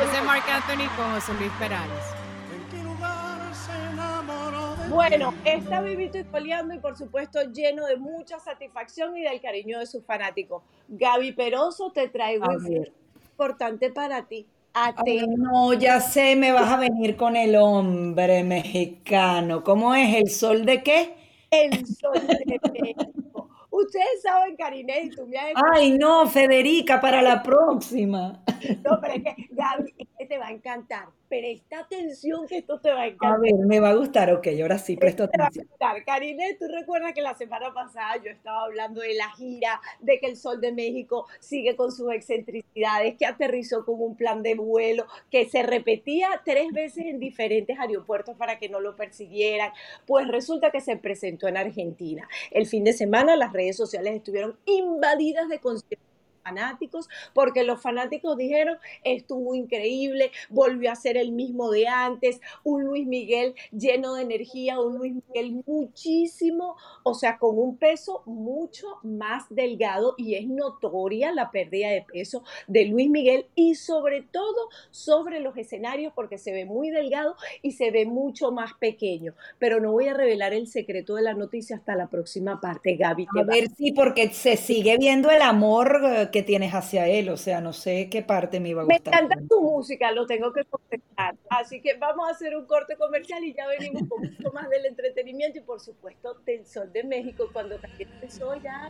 [0.00, 2.04] Ese es Mark Anthony con José Luis Perales.
[2.52, 7.86] ¿En qué lugar se enamoró de Bueno, está vivito y coleando y por supuesto lleno
[7.86, 10.62] de mucha satisfacción y del cariño de sus fanáticos.
[10.88, 12.92] Gaby Peroso, te traigo A información ver.
[13.30, 14.46] importante para ti.
[14.74, 19.64] Ay, no, ya sé, me vas a venir con el hombre mexicano.
[19.64, 20.14] ¿Cómo es?
[20.14, 21.27] ¿El sol de qué?
[21.50, 23.48] El sol de México.
[23.70, 28.42] Ustedes saben, Karine, y tú me has Ay, no, Federica, para la próxima.
[28.84, 31.08] No, pero es que, Gaby, que te va a encantar.
[31.28, 33.40] Presta atención que esto te va a A encantar.
[33.40, 35.66] ver, me va a gustar, ok, ahora sí, presto Te va a atención.
[35.68, 36.04] gustar.
[36.04, 40.26] Karine, tú recuerdas que la semana pasada yo estaba hablando de la gira, de que
[40.26, 45.06] el Sol de México sigue con sus excentricidades, que aterrizó con un plan de vuelo,
[45.30, 49.72] que se repetía tres veces en diferentes aeropuertos para que no lo persiguieran.
[50.06, 52.26] Pues resulta que se presentó en Argentina.
[52.50, 56.07] El fin de semana las redes sociales estuvieron invadidas de conciertos
[56.48, 62.84] fanáticos, porque los fanáticos dijeron, estuvo increíble, volvió a ser el mismo de antes, un
[62.84, 68.86] Luis Miguel lleno de energía, un Luis Miguel muchísimo, o sea, con un peso mucho
[69.02, 74.68] más delgado y es notoria la pérdida de peso de Luis Miguel y sobre todo
[74.90, 79.80] sobre los escenarios porque se ve muy delgado y se ve mucho más pequeño, pero
[79.80, 83.26] no voy a revelar el secreto de la noticia hasta la próxima parte, Gaby.
[83.38, 87.36] A ver, sí, porque se sigue viendo el amor eh, que tienes hacia él, o
[87.36, 89.24] sea, no sé qué parte me iba a Me gustar.
[89.24, 91.34] encanta tu música, lo tengo que confesar.
[91.50, 94.86] Así que vamos a hacer un corte comercial y ya venimos con mucho más del
[94.86, 98.88] entretenimiento y por supuesto del sol de México cuando caliente el sol ya.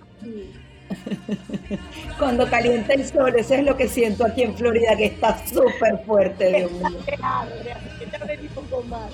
[2.19, 5.99] Cuando calienta el sol, eso es lo que siento aquí en Florida, que está súper
[6.05, 6.99] fuerte, Dios mío.
[7.07, 9.13] ya venimos con más.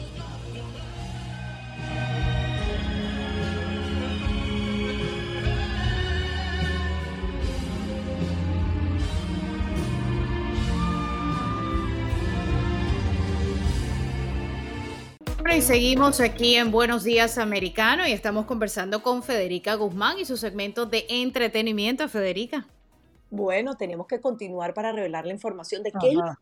[15.53, 20.37] Y seguimos aquí en Buenos Días Americano y estamos conversando con Federica Guzmán y su
[20.37, 22.09] segmento de entretenimiento.
[22.09, 22.67] Federica.
[23.31, 26.41] Bueno, tenemos que continuar para revelar la información de qué Ajá.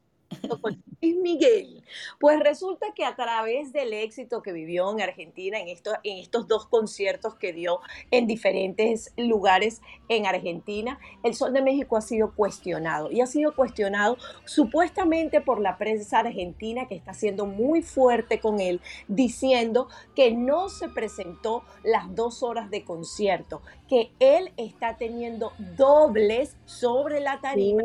[0.61, 1.83] Con Luis Miguel.
[2.21, 6.67] Pues resulta que a través del éxito que vivió en Argentina en, en estos dos
[6.67, 7.81] conciertos que dio
[8.11, 13.55] en diferentes lugares en Argentina, el Sol de México ha sido cuestionado y ha sido
[13.55, 20.33] cuestionado supuestamente por la prensa argentina que está siendo muy fuerte con él, diciendo que
[20.33, 27.41] no se presentó las dos horas de concierto, que él está teniendo dobles sobre la
[27.41, 27.83] tarima.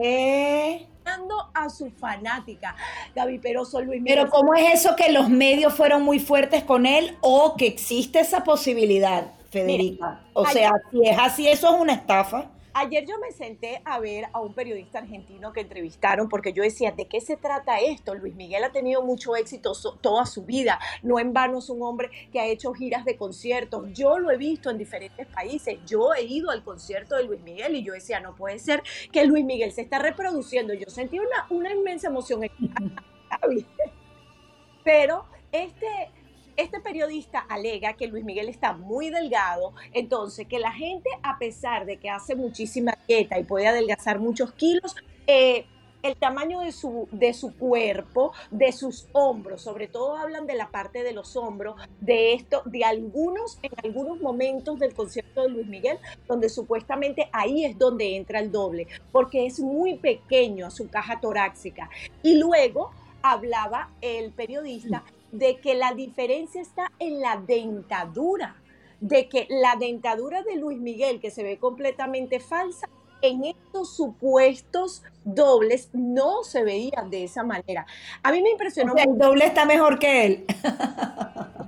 [1.53, 2.75] A su fanática.
[3.15, 4.17] Gaby Peroso, Luis Miguel.
[4.17, 8.19] Pero ¿cómo es eso que los medios fueron muy fuertes con él o que existe
[8.19, 10.21] esa posibilidad, Federica?
[10.33, 12.45] O sea, si es así, eso es una estafa.
[12.79, 16.91] Ayer yo me senté a ver a un periodista argentino que entrevistaron porque yo decía,
[16.91, 18.13] ¿de qué se trata esto?
[18.13, 20.79] Luis Miguel ha tenido mucho éxito toda su vida.
[21.01, 23.91] No en vano es un hombre que ha hecho giras de conciertos.
[23.93, 25.79] Yo lo he visto en diferentes países.
[25.87, 29.25] Yo he ido al concierto de Luis Miguel y yo decía, no puede ser que
[29.25, 30.75] Luis Miguel se está reproduciendo.
[30.75, 32.41] Yo sentí una, una inmensa emoción.
[34.83, 36.11] Pero este,
[36.57, 41.85] este periodista alega que Luis Miguel está muy delgado, entonces que la gente, a pesar
[41.85, 44.95] de que hace muchísima dieta y puede adelgazar muchos kilos,
[45.27, 45.65] eh,
[46.03, 50.69] el tamaño de su, de su cuerpo, de sus hombros, sobre todo hablan de la
[50.69, 55.67] parte de los hombros, de esto, de algunos, en algunos momentos del concierto de Luis
[55.67, 55.97] Miguel,
[56.27, 61.89] donde supuestamente ahí es donde entra el doble, porque es muy pequeño su caja torácica.
[62.23, 68.55] Y luego hablaba el periodista de que la diferencia está en la dentadura,
[68.99, 72.89] de que la dentadura de Luis Miguel, que se ve completamente falsa,
[73.21, 77.85] en estos supuestos dobles no se veían de esa manera.
[78.23, 80.45] A mí me impresionó O sea, el doble está mejor que él.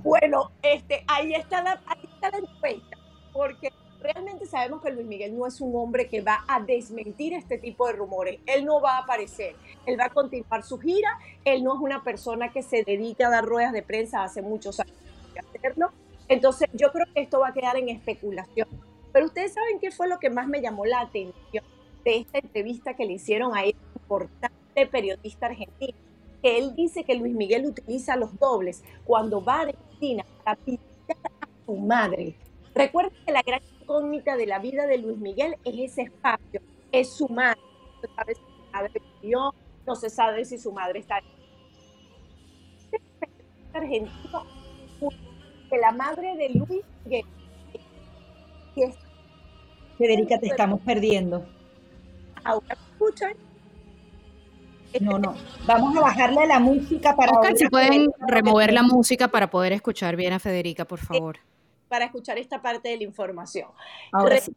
[0.02, 2.96] bueno, este, ahí está la, ahí está la encuesta,
[3.32, 7.58] porque realmente sabemos que Luis Miguel no es un hombre que va a desmentir este
[7.58, 8.40] tipo de rumores.
[8.46, 9.54] Él no va a aparecer,
[9.86, 13.30] él va a continuar su gira, él no es una persona que se dedica a
[13.30, 14.94] dar ruedas de prensa hace muchos años
[15.38, 15.90] hacerlo.
[16.28, 18.68] Entonces, yo creo que esto va a quedar en especulación.
[19.12, 21.64] Pero ustedes saben qué fue lo que más me llamó la atención
[22.04, 25.98] de esta entrevista que le hicieron a este importante periodista argentino,
[26.42, 31.16] que él dice que Luis Miguel utiliza los dobles cuando va a Argentina para visitar
[31.40, 32.36] a su madre.
[32.74, 33.60] Recuerden que la gran
[33.90, 36.60] incógnita de la vida de Luis Miguel es ese espacio,
[36.92, 37.60] es su madre.
[38.02, 39.54] No se sabe si su madre vivió,
[39.86, 41.20] no se sabe si su madre está
[43.72, 44.44] argentino
[45.70, 47.24] que la madre de Luis Miguel
[49.96, 51.46] Federica, te estamos perdiendo.
[52.42, 53.32] ¿Ahora escuchan?
[55.00, 55.34] No, no.
[55.66, 57.32] Vamos a bajarle la música para...
[57.32, 61.38] Oscar, si pueden remover la música para poder escuchar bien a Federica, por favor.
[61.90, 63.68] Para escuchar esta parte de la información.
[64.12, 64.54] Ahora sí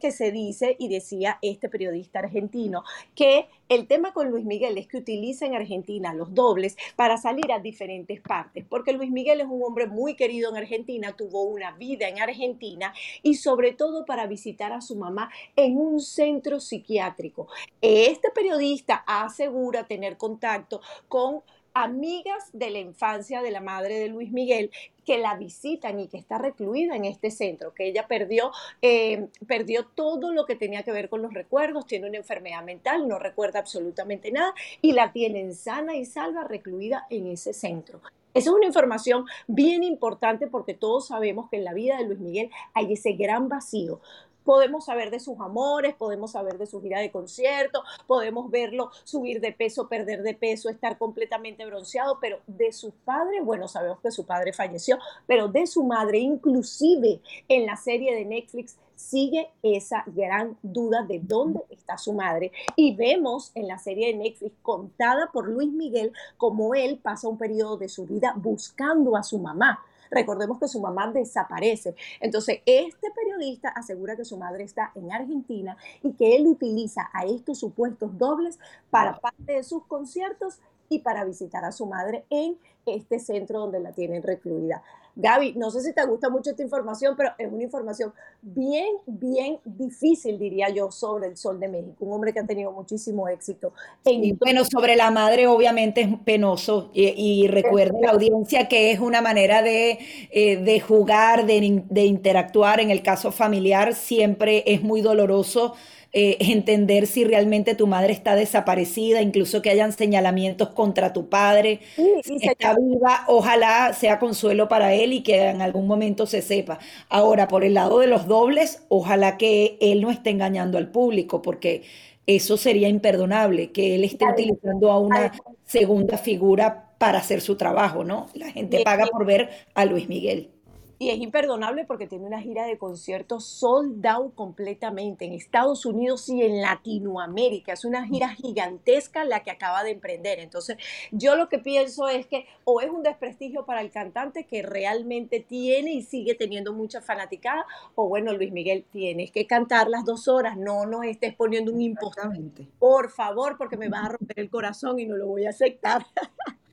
[0.00, 2.84] que se dice, y decía este periodista argentino,
[3.14, 7.50] que el tema con Luis Miguel es que utiliza en Argentina los dobles para salir
[7.52, 11.72] a diferentes partes, porque Luis Miguel es un hombre muy querido en Argentina, tuvo una
[11.72, 17.48] vida en Argentina y sobre todo para visitar a su mamá en un centro psiquiátrico.
[17.80, 21.42] Este periodista asegura tener contacto con
[21.82, 24.70] amigas de la infancia de la madre de Luis Miguel
[25.04, 28.50] que la visitan y que está recluida en este centro, que ella perdió,
[28.80, 33.06] eh, perdió todo lo que tenía que ver con los recuerdos, tiene una enfermedad mental,
[33.06, 38.00] no recuerda absolutamente nada y la tienen sana y salva recluida en ese centro.
[38.32, 42.18] Esa es una información bien importante porque todos sabemos que en la vida de Luis
[42.18, 44.00] Miguel hay ese gran vacío
[44.46, 49.40] podemos saber de sus amores, podemos saber de su gira de concierto, podemos verlo subir
[49.40, 54.10] de peso, perder de peso, estar completamente bronceado, pero de su padre, bueno, sabemos que
[54.10, 60.04] su padre falleció, pero de su madre, inclusive en la serie de Netflix, sigue esa
[60.06, 62.52] gran duda de dónde está su madre.
[62.76, 67.36] Y vemos en la serie de Netflix contada por Luis Miguel cómo él pasa un
[67.36, 69.84] periodo de su vida buscando a su mamá.
[70.10, 71.94] Recordemos que su mamá desaparece.
[72.20, 77.24] Entonces, este periodista asegura que su madre está en Argentina y que él utiliza a
[77.24, 78.58] estos supuestos dobles
[78.90, 83.80] para parte de sus conciertos y para visitar a su madre en este centro donde
[83.80, 84.82] la tienen recluida.
[85.16, 88.12] Gaby, no sé si te gusta mucho esta información, pero es una información
[88.42, 92.70] bien, bien difícil, diría yo, sobre el Sol de México, un hombre que ha tenido
[92.70, 93.72] muchísimo éxito.
[94.04, 94.36] En...
[94.36, 99.62] bueno, sobre la madre obviamente es penoso y, recuerda la audiencia que es una manera
[99.62, 99.98] de,
[100.30, 102.80] eh, de jugar, de, de interactuar.
[102.80, 105.74] En el caso familiar siempre es muy doloroso
[106.12, 111.80] eh, entender si realmente tu madre está desaparecida, incluso que hayan señalamientos contra tu padre,
[112.22, 116.78] si está viva, ojalá sea consuelo para él y que en algún momento se sepa.
[117.08, 121.42] Ahora, por el lado de los dobles, ojalá que él no esté engañando al público,
[121.42, 121.82] porque
[122.26, 125.32] eso sería imperdonable, que él esté utilizando a una
[125.64, 128.28] segunda figura para hacer su trabajo, ¿no?
[128.34, 130.55] La gente paga por ver a Luis Miguel.
[130.98, 136.28] Y es imperdonable porque tiene una gira de conciertos sold out completamente en Estados Unidos
[136.30, 137.74] y en Latinoamérica.
[137.74, 140.38] Es una gira gigantesca la que acaba de emprender.
[140.38, 140.78] Entonces,
[141.10, 145.40] yo lo que pienso es que o es un desprestigio para el cantante que realmente
[145.40, 150.28] tiene y sigue teniendo mucha fanaticada, o bueno, Luis Miguel, tienes que cantar las dos
[150.28, 152.32] horas, no nos estés poniendo un impostor.
[152.78, 156.06] Por favor, porque me vas a romper el corazón y no lo voy a aceptar.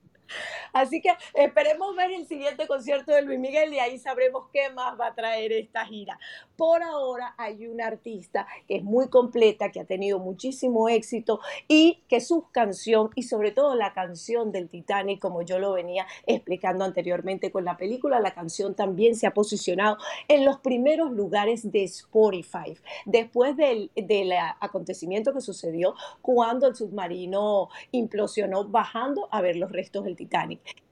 [0.73, 4.99] Así que esperemos ver el siguiente concierto de Luis Miguel y ahí sabremos qué más
[4.99, 6.19] va a traer esta gira.
[6.55, 12.03] Por ahora hay una artista que es muy completa, que ha tenido muchísimo éxito y
[12.07, 16.85] que su canción y sobre todo la canción del Titanic, como yo lo venía explicando
[16.85, 19.97] anteriormente con la película, la canción también se ha posicionado
[20.27, 22.77] en los primeros lugares de Spotify.
[23.05, 30.05] Después del, del acontecimiento que sucedió cuando el submarino implosionó bajando a ver los restos
[30.05, 30.22] del Titanic.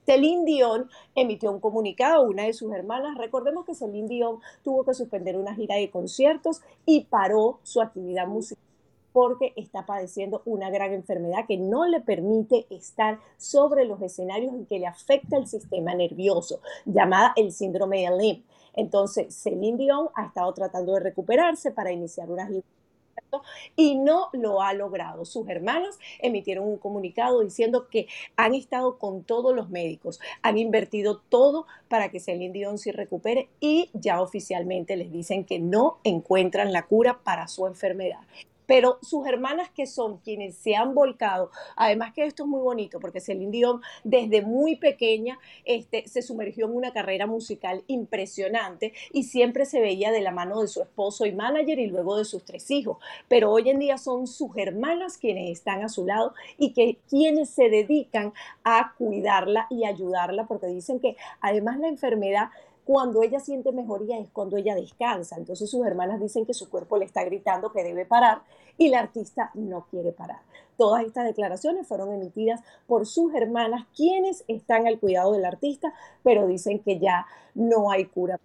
[0.05, 3.17] Celine Dion emitió un comunicado, una de sus hermanas.
[3.17, 8.27] Recordemos que Celine Dion tuvo que suspender una gira de conciertos y paró su actividad
[8.27, 8.63] musical
[9.13, 14.65] porque está padeciendo una gran enfermedad que no le permite estar sobre los escenarios y
[14.65, 18.43] que le afecta el sistema nervioso, llamada el síndrome de Lyme.
[18.73, 22.63] Entonces, Celine Dion ha estado tratando de recuperarse para iniciar una gira
[23.75, 25.25] y no lo ha logrado.
[25.25, 31.21] Sus hermanos emitieron un comunicado diciendo que han estado con todos los médicos, han invertido
[31.29, 36.73] todo para que Celine Dion se recupere y ya oficialmente les dicen que no encuentran
[36.73, 38.21] la cura para su enfermedad
[38.72, 43.02] pero sus hermanas que son quienes se han volcado, además que esto es muy bonito
[43.02, 49.23] porque Celine Dion desde muy pequeña este, se sumergió en una carrera musical impresionante y
[49.23, 52.45] siempre se veía de la mano de su esposo y manager y luego de sus
[52.45, 52.95] tres hijos,
[53.27, 57.49] pero hoy en día son sus hermanas quienes están a su lado y que quienes
[57.49, 58.31] se dedican
[58.64, 62.52] a cuidarla y ayudarla porque dicen que además la enfermedad
[62.85, 65.37] cuando ella siente mejoría es cuando ella descansa.
[65.37, 68.41] Entonces sus hermanas dicen que su cuerpo le está gritando que debe parar
[68.77, 70.39] y la artista no quiere parar.
[70.77, 75.93] Todas estas declaraciones fueron emitidas por sus hermanas, quienes están al cuidado del artista,
[76.23, 78.39] pero dicen que ya no hay cura.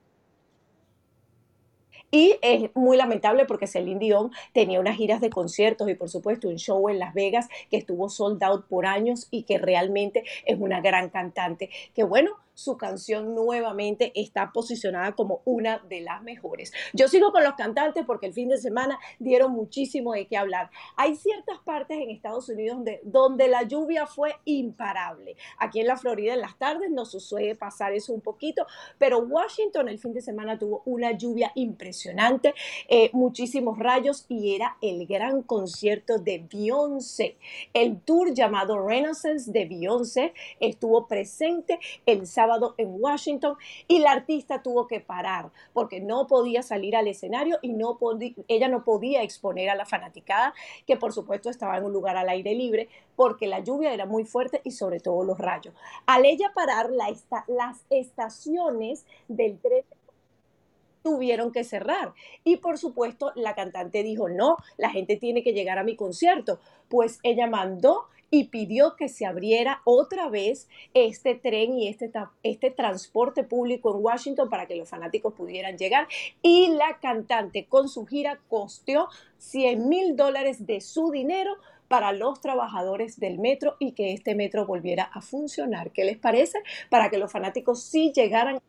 [2.11, 6.49] Y es muy lamentable porque Celine Dion tenía unas giras de conciertos y por supuesto
[6.49, 10.59] un show en Las Vegas que estuvo sold out por años y que realmente es
[10.59, 11.71] una gran cantante.
[11.95, 16.73] Que bueno, su canción nuevamente está posicionada como una de las mejores.
[16.95, 20.71] Yo sigo con los cantantes porque el fin de semana dieron muchísimo de qué hablar.
[20.97, 25.37] Hay ciertas partes en Estados Unidos donde, donde la lluvia fue imparable.
[25.59, 28.67] Aquí en la Florida en las tardes nos sucede pasar eso un poquito,
[28.97, 32.55] pero Washington el fin de semana tuvo una lluvia impresionante,
[32.89, 37.37] eh, muchísimos rayos y era el gran concierto de Beyoncé.
[37.75, 42.46] El tour llamado Renaissance de Beyoncé estuvo presente el sábado
[42.79, 43.57] en Washington
[43.89, 47.99] y la artista tuvo que parar porque no podía salir al escenario y no
[48.49, 50.55] ella no podía exponer a la fanaticada
[50.87, 54.25] que por supuesto estaba en un lugar al aire libre porque la lluvia era muy
[54.25, 55.75] fuerte y sobre todo los rayos.
[56.07, 57.07] Al ella parar la
[57.47, 59.85] las estaciones del tren
[61.03, 62.15] tuvieron que cerrar.
[62.43, 66.59] Y por supuesto, la cantante dijo, no, la gente tiene que llegar a mi concierto.
[66.89, 72.11] Pues ella mandó y pidió que se abriera otra vez este tren y este,
[72.43, 76.09] este transporte público en Washington para que los fanáticos pudieran llegar.
[76.43, 79.09] Y la cantante con su gira costeó
[79.39, 81.57] 100 mil dólares de su dinero
[81.89, 85.93] para los trabajadores del metro y que este metro volviera a funcionar.
[85.93, 86.59] ¿Qué les parece?
[86.91, 88.61] Para que los fanáticos sí llegaran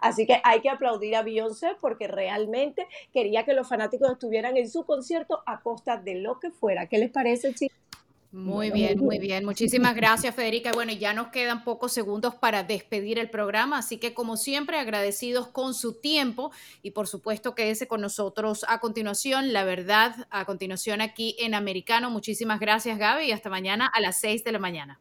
[0.00, 4.70] Así que hay que aplaudir a Beyoncé porque realmente quería que los fanáticos estuvieran en
[4.70, 6.86] su concierto a costa de lo que fuera.
[6.86, 7.87] ¿Qué les parece, chicos?
[8.30, 9.44] Muy bien, muy bien.
[9.46, 10.72] Muchísimas gracias, Federica.
[10.72, 15.48] Bueno, ya nos quedan pocos segundos para despedir el programa, así que como siempre, agradecidos
[15.48, 16.50] con su tiempo
[16.82, 22.10] y por supuesto quédese con nosotros a continuación, la verdad, a continuación aquí en Americano.
[22.10, 25.00] Muchísimas gracias, Gaby, y hasta mañana a las 6 de la mañana.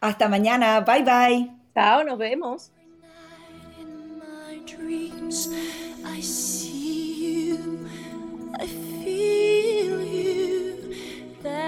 [0.00, 1.50] Hasta mañana, bye bye.
[1.74, 2.70] Chao, nos vemos.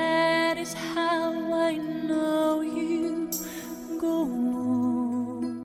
[0.03, 3.31] I that is how I know you
[4.01, 4.80] go on.